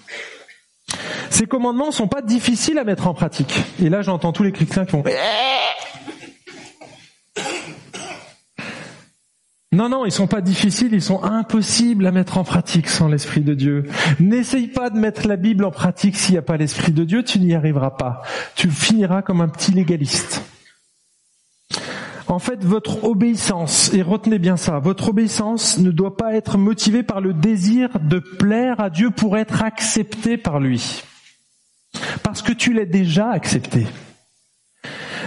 Ces 1.30 1.48
commandements 1.48 1.92
sont 1.92 2.08
pas 2.08 2.22
difficiles 2.22 2.78
à 2.78 2.84
mettre 2.84 3.08
en 3.08 3.14
pratique. 3.14 3.56
Et 3.82 3.90
là, 3.90 4.02
j'entends 4.02 4.32
tous 4.32 4.44
les 4.44 4.52
chrétiens 4.52 4.86
qui 4.86 4.92
font 4.92 5.04
Non, 9.74 9.90
non, 9.90 10.06
ils 10.06 10.12
sont 10.12 10.28
pas 10.28 10.42
difficiles, 10.42 10.94
ils 10.94 11.02
sont 11.02 11.24
impossibles 11.24 12.06
à 12.06 12.12
mettre 12.12 12.38
en 12.38 12.44
pratique 12.44 12.88
sans 12.88 13.08
l'Esprit 13.08 13.42
de 13.42 13.56
Dieu. 13.56 13.90
N'essaye 14.20 14.68
pas 14.68 14.92
de 14.92 15.00
mettre 15.00 15.28
la 15.28 15.36
Bible 15.36 15.66
en 15.66 15.72
pratique 15.72 16.16
s'il 16.16 16.34
n'y 16.34 16.38
a 16.38 16.44
pas 16.44 16.58
l'Esprit 16.58 16.92
de 16.92 17.04
Dieu, 17.04 17.24
tu 17.24 17.40
n'y 17.40 17.56
arriveras 17.56 17.90
pas. 17.90 18.22
Tu 18.54 18.70
finiras 18.70 19.24
comme 19.24 19.42
un 19.42 19.48
petit 19.48 19.72
légaliste. 19.72 20.44
En 22.28 22.38
fait, 22.38 22.64
votre 22.64 23.04
obéissance, 23.04 23.92
et 23.96 24.04
retenez 24.04 24.38
bien 24.38 24.58
ça, 24.58 24.78
votre 24.78 25.10
obéissance 25.10 25.80
ne 25.80 25.90
doit 25.90 26.18
pas 26.18 26.36
être 26.36 26.60
motivée 26.60 27.02
par 27.02 27.20
le 27.20 27.34
désir 27.34 28.00
de 28.00 28.20
plaire 28.20 28.80
à 28.80 28.92
Dieu 28.92 29.10
pour 29.10 29.38
être 29.38 29.64
accepté 29.64 30.38
par 30.38 30.60
lui. 30.60 31.04
Parce 32.22 32.44
que 32.44 32.54
tu 32.54 32.74
l'as 32.74 32.86
déjà 32.86 33.32
accepté. 33.32 33.88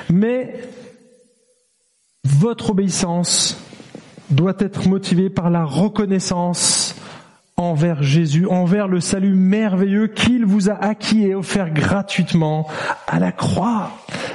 Mais 0.08 0.60
votre 2.24 2.70
obéissance 2.70 3.65
doit 4.30 4.56
être 4.58 4.88
motivée 4.88 5.30
par 5.30 5.50
la 5.50 5.64
reconnaissance 5.64 6.94
envers 7.56 8.02
Jésus, 8.02 8.46
envers 8.46 8.86
le 8.86 9.00
salut 9.00 9.34
merveilleux 9.34 10.08
qu'il 10.08 10.44
vous 10.44 10.68
a 10.68 10.74
acquis 10.74 11.22
et 11.22 11.34
offert 11.34 11.72
gratuitement 11.72 12.68
à 13.06 13.18
la 13.18 13.32
croix. 13.32 13.92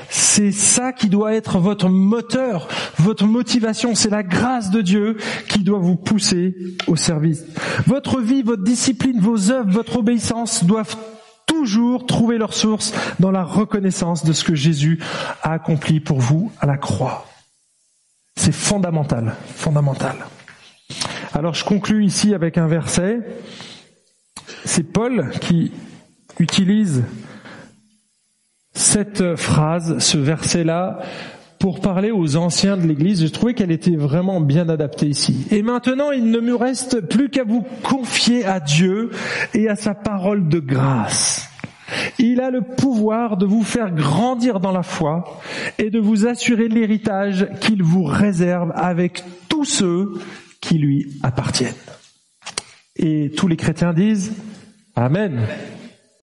C'est 0.10 0.51
ça 0.51 0.91
qui 0.91 1.08
doit 1.08 1.34
être 1.34 1.60
votre 1.60 1.88
moteur, 1.88 2.67
votre 2.97 3.25
motivation. 3.25 3.93
C'est 3.93 4.10
la 4.10 4.23
grâce 4.23 4.71
de 4.71 4.82
Dieu 4.82 5.17
qui 5.47 5.60
doit 5.60 5.80
vous 5.80 5.95
pousser 5.95 6.56
au 6.88 6.95
service. 6.95 7.45
Votre 7.86 8.19
vie, 8.19 8.41
votre 8.41 8.63
discipline, 8.63 9.19
vos 9.19 9.51
œuvres, 9.51 9.71
votre 9.71 9.97
obéissance 9.97 10.63
doivent 10.63 10.97
toujours 11.45 12.06
trouver 12.08 12.38
leur 12.38 12.54
source 12.54 12.93
dans 13.19 13.32
la 13.32 13.43
reconnaissance 13.43 14.25
de 14.25 14.34
ce 14.34 14.43
que 14.43 14.56
Jésus 14.56 14.99
a 15.43 15.54
accompli 15.54 15.99
pour 15.99 16.19
vous 16.19 16.51
à 16.60 16.65
la 16.65 16.77
croix. 16.77 17.25
C'est 18.43 18.51
fondamental, 18.51 19.36
fondamental. 19.56 20.15
Alors 21.32 21.54
je 21.54 21.63
conclus 21.63 22.04
ici 22.04 22.34
avec 22.34 22.58
un 22.58 22.65
verset. 22.65 23.19
C'est 24.65 24.82
Paul 24.82 25.30
qui 25.41 25.71
utilise 26.39 27.04
cette 28.73 29.36
phrase, 29.36 29.99
ce 29.99 30.17
verset-là, 30.17 31.01
pour 31.60 31.82
parler 31.82 32.10
aux 32.10 32.36
anciens 32.36 32.77
de 32.77 32.88
l'Église. 32.88 33.21
J'ai 33.21 33.30
trouvé 33.30 33.54
qu'elle 33.54 33.69
était 33.69 33.95
vraiment 33.95 34.41
bien 34.41 34.69
adaptée 34.69 35.06
ici. 35.06 35.45
Et 35.51 35.62
maintenant, 35.62 36.10
il 36.10 36.32
ne 36.32 36.39
me 36.39 36.56
reste 36.56 36.99
plus 36.99 37.30
qu'à 37.30 37.43
vous 37.43 37.63
confier 37.84 38.43
à 38.43 38.60
Dieu 38.60 39.12
et 39.54 39.69
à 39.69 39.75
sa 39.75 39.93
parole 39.93 40.47
de 40.47 40.58
grâce. 40.58 41.50
Il 42.19 42.41
a 42.41 42.49
le 42.49 42.62
pouvoir 42.62 43.38
de 43.38 43.45
vous 43.45 43.63
faire 43.63 43.91
grandir 43.91 44.60
dans 44.60 44.71
la 44.71 44.84
foi 44.84 45.41
et 45.77 45.89
de 45.89 45.99
vous 45.99 46.27
assurer 46.27 46.67
l'héritage 46.67 47.47
qu'il 47.60 47.84
vous 47.84 48.04
réserve 48.04 48.71
avec 48.75 49.23
tous 49.49 49.65
ceux 49.65 50.13
qui 50.62 50.77
lui 50.77 51.12
appartiennent. 51.23 51.73
Et 52.95 53.32
tous 53.36 53.47
les 53.47 53.58
chrétiens 53.58 53.93
disent 53.93 54.34
Amen. 54.95 55.41